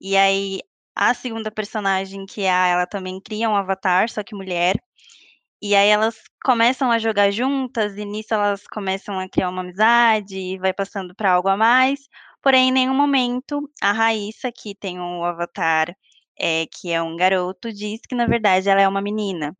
[0.00, 0.60] e aí
[0.96, 4.76] a segunda personagem, que é a ela também cria um avatar, só que mulher,
[5.62, 10.38] e aí elas começam a jogar juntas, e nisso elas começam a criar uma amizade,
[10.38, 12.00] e vai passando para algo a mais,
[12.42, 15.94] porém em nenhum momento a Raíssa, que tem um avatar,
[16.38, 19.56] é, que é um garoto, diz que na verdade ela é uma menina.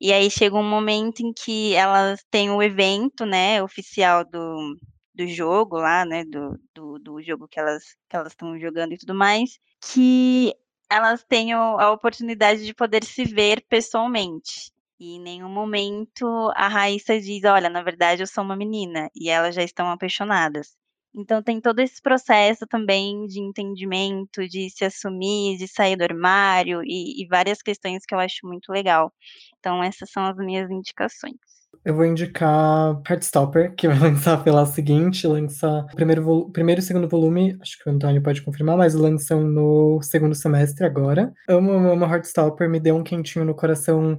[0.00, 4.76] E aí chega um momento em que elas têm o evento, né, oficial do,
[5.14, 8.98] do jogo lá, né, do, do, do jogo que elas que elas estão jogando e
[8.98, 10.54] tudo mais, que
[10.90, 14.72] elas tenham a oportunidade de poder se ver pessoalmente.
[15.00, 19.28] E em nenhum momento a Raíssa diz, olha, na verdade eu sou uma menina, e
[19.28, 20.76] elas já estão apaixonadas.
[21.14, 26.82] Então tem todo esse processo também de entendimento, de se assumir, de sair do armário
[26.84, 29.12] e, e várias questões que eu acho muito legal.
[29.58, 31.36] Então essas são as minhas indicações.
[31.84, 37.56] Eu vou indicar Heartstopper, que vai lançar pela seguinte, lança primeiro, primeiro e segundo volume,
[37.60, 41.32] acho que o Antônio pode confirmar, mas lançam no segundo semestre agora.
[41.48, 44.18] Amo, amo, amo Heartstopper, me deu um quentinho no coração,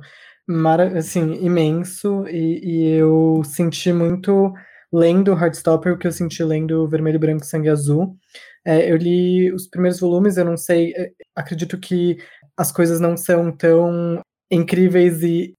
[0.98, 4.54] assim, imenso, e, e eu senti muito
[4.92, 8.18] lendo Heartstopper, o que eu senti lendo Vermelho, Branco, Sangue Azul.
[8.66, 12.18] É, eu li os primeiros volumes, eu não sei, é, acredito que
[12.58, 14.22] as coisas não são tão
[14.52, 15.56] incríveis e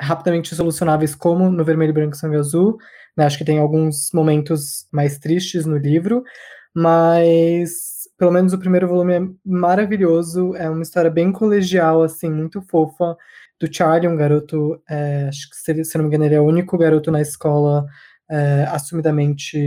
[0.00, 2.78] rapidamente solucionáveis como no Vermelho, Branco, Sangue Azul.
[3.16, 3.24] Né?
[3.24, 6.22] Acho que tem alguns momentos mais tristes no livro,
[6.74, 12.62] mas pelo menos o primeiro volume é maravilhoso, é uma história bem colegial, assim, muito
[12.62, 13.16] fofa,
[13.60, 16.44] do Charlie, um garoto, é, acho que se, se não me engano ele é o
[16.44, 17.86] único garoto na escola
[18.30, 19.58] é, assumidamente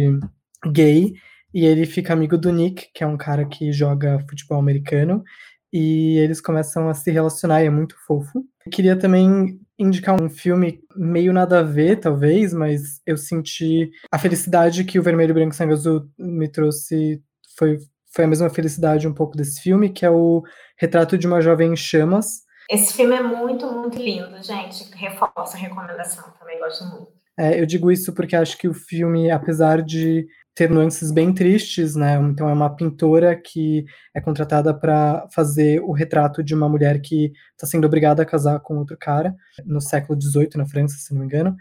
[0.72, 1.14] gay,
[1.54, 5.24] e ele fica amigo do Nick, que é um cara que joga futebol americano,
[5.72, 8.44] e eles começam a se relacionar, e é muito fofo.
[8.66, 14.20] Eu queria também indicar um filme meio nada a ver, talvez, mas eu senti a
[14.20, 17.24] felicidade que o Vermelho, Branco, Sangue Azul me trouxe,
[17.58, 17.78] foi,
[18.14, 20.44] foi a mesma felicidade um pouco desse filme, que é o
[20.78, 22.42] Retrato de uma Jovem em Chamas.
[22.70, 24.92] Esse filme é muito, muito lindo, gente.
[24.96, 27.19] Reforço a recomendação, também gosto muito.
[27.40, 31.96] É, eu digo isso porque acho que o filme, apesar de ter nuances bem tristes,
[31.96, 32.16] né?
[32.16, 37.32] Então é uma pintora que é contratada para fazer o retrato de uma mulher que
[37.54, 39.34] está sendo obrigada a casar com outro cara
[39.66, 41.56] no século XVIII na França, se não me engano.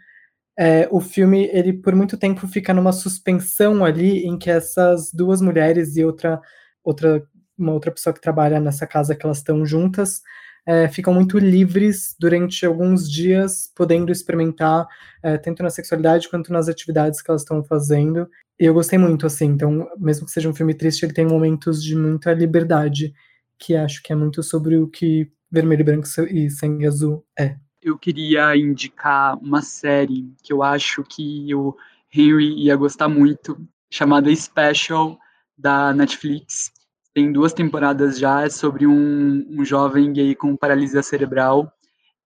[0.59, 5.41] É, o filme ele por muito tempo fica numa suspensão ali em que essas duas
[5.41, 6.41] mulheres e outra
[6.83, 7.22] outra
[7.57, 10.22] uma outra pessoa que trabalha nessa casa que elas estão juntas
[10.66, 14.86] é, ficam muito livres durante alguns dias, podendo experimentar
[15.22, 18.28] é, tanto na sexualidade quanto nas atividades que elas estão fazendo.
[18.61, 21.82] E eu gostei muito, assim, então, mesmo que seja um filme triste, ele tem momentos
[21.82, 23.14] de muita liberdade,
[23.59, 27.56] que acho que é muito sobre o que Vermelho, Branco e Sangue Azul é.
[27.80, 31.74] Eu queria indicar uma série que eu acho que o
[32.12, 33.59] Henry ia gostar muito,
[33.90, 35.18] chamada Special,
[35.56, 36.72] da Netflix
[37.19, 41.69] tem duas temporadas já, é sobre um, um jovem gay com paralisia cerebral.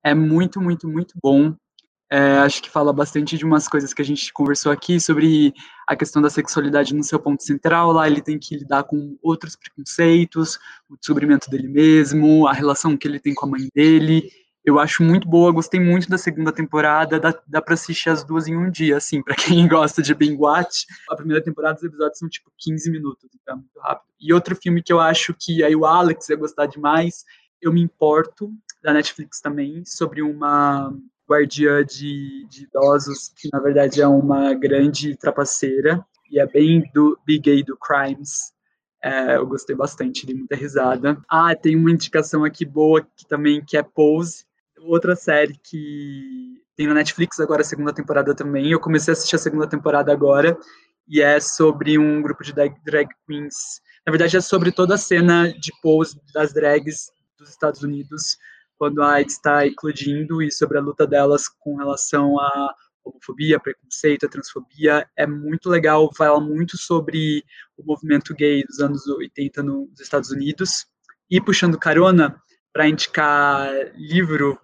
[0.04, 1.54] É muito, muito, muito bom.
[2.10, 5.54] É, acho que fala bastante de umas coisas que a gente conversou aqui sobre
[5.88, 7.90] a questão da sexualidade no seu ponto central.
[7.90, 10.58] Lá ele tem que lidar com outros preconceitos,
[10.90, 14.28] o descobrimento dele mesmo, a relação que ele tem com a mãe dele.
[14.64, 18.46] Eu acho muito boa, gostei muito da segunda temporada, dá, dá pra assistir as duas
[18.46, 20.86] em um dia, assim, para quem gosta de binge watch.
[21.10, 24.12] A primeira temporada, os episódios são tipo 15 minutos, então é muito rápido.
[24.20, 27.24] E outro filme que eu acho que aí o Alex ia gostar demais,
[27.60, 30.96] Eu Me Importo, da Netflix também, sobre uma
[31.28, 37.18] guardiã de, de idosos, que na verdade é uma grande trapaceira, e é bem do
[37.26, 38.52] Big Gay do Crimes,
[39.02, 41.20] é, eu gostei bastante, dei muita risada.
[41.28, 44.44] Ah, tem uma indicação aqui boa que também que é Pose,
[44.84, 48.70] outra série que tem na Netflix agora a segunda temporada também.
[48.70, 50.58] Eu comecei a assistir a segunda temporada agora
[51.08, 53.80] e é sobre um grupo de drag, queens.
[54.06, 58.38] Na verdade, é sobre toda a cena de pose das drags dos Estados Unidos
[58.78, 62.74] quando a AIDS está eclodindo e sobre a luta delas com relação à
[63.04, 65.08] homofobia, preconceito, a transfobia.
[65.16, 67.44] É muito legal, fala muito sobre
[67.76, 70.86] o movimento gay dos anos 80 nos Estados Unidos.
[71.30, 72.40] E puxando carona,
[72.72, 74.58] para indicar livro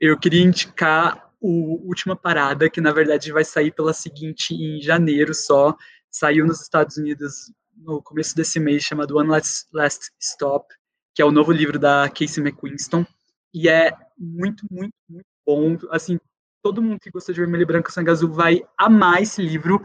[0.00, 5.34] eu queria indicar o Última Parada, que na verdade vai sair pela seguinte em janeiro
[5.34, 5.76] só.
[6.10, 10.66] Saiu nos Estados Unidos no começo desse mês, chamado One Last, Last Stop,
[11.14, 13.04] que é o novo livro da Casey McQuiston.
[13.52, 15.76] E é muito, muito, muito bom.
[15.90, 16.18] Assim,
[16.62, 19.80] todo mundo que gosta de Vermelho e Branco Sangue Azul vai amar esse livro,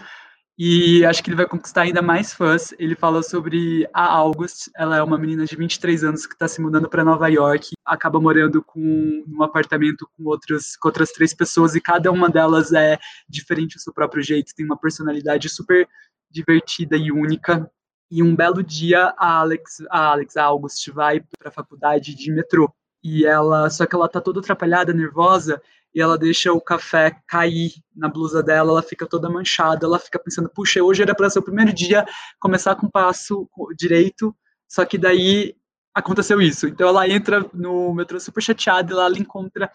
[0.57, 2.73] e acho que ele vai conquistar ainda mais fãs.
[2.77, 6.61] Ele fala sobre a August, ela é uma menina de 23 anos que está se
[6.61, 11.75] mudando para Nova York, acaba morando com um apartamento com outras, com outras três pessoas.
[11.75, 15.87] E cada uma delas é diferente do seu próprio jeito, tem uma personalidade super
[16.29, 17.69] divertida e única.
[18.09, 22.31] E um belo dia a Alex, a Alex a August vai para a faculdade de
[22.31, 22.71] metrô.
[23.03, 25.61] E ela, só que ela tá toda atrapalhada, nervosa,
[25.93, 30.17] e ela deixa o café cair na blusa dela, ela fica toda manchada, ela fica
[30.17, 32.05] pensando, puxa, hoje era para ser o primeiro dia,
[32.39, 34.35] começar com o passo direito,
[34.67, 35.55] só que daí
[35.93, 36.67] aconteceu isso.
[36.67, 39.69] Então ela entra no metrô super chateada e lá ela encontra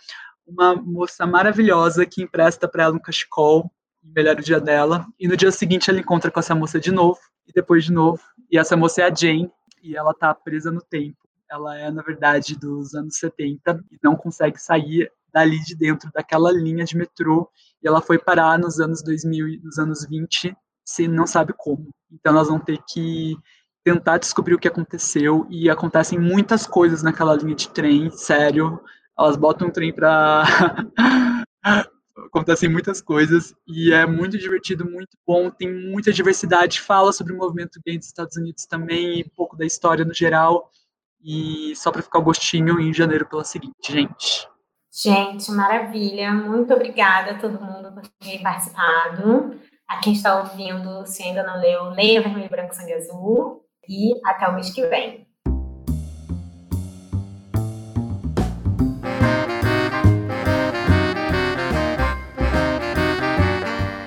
[0.47, 3.71] uma moça maravilhosa que empresta para ela um cachecol,
[4.03, 7.19] melhor o dia dela, e no dia seguinte ela encontra com essa moça de novo,
[7.47, 9.51] e depois de novo, e essa moça é a Jane,
[9.83, 11.26] e ela tá presa no tempo.
[11.51, 16.51] Ela é, na verdade, dos anos 70 e não consegue sair dali de dentro daquela
[16.51, 17.51] linha de metrô
[17.82, 21.91] e ela foi parar nos anos 2000 nos anos 20 se não sabe como.
[22.11, 23.37] Então nós vamos ter que
[23.84, 28.80] tentar descobrir o que aconteceu e acontecem muitas coisas naquela linha de trem, sério.
[29.18, 30.45] Elas botam um trem para
[32.26, 37.37] acontecem muitas coisas e é muito divertido, muito bom, tem muita diversidade, fala sobre o
[37.37, 40.71] movimento gay dos Estados Unidos também, um pouco da história no geral.
[41.28, 44.48] E só para ficar o gostinho em janeiro pela seguinte, gente.
[45.03, 46.32] Gente, maravilha.
[46.32, 49.58] Muito obrigada a todo mundo por ter participado.
[49.88, 53.61] A quem está ouvindo, se ainda não leu, leia Vermelho, Branco, Sangue Azul.
[53.88, 55.26] E até o mês que vem.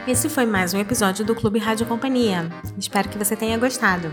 [0.07, 2.49] Esse foi mais um episódio do Clube Rádio Companhia.
[2.77, 4.09] Espero que você tenha gostado.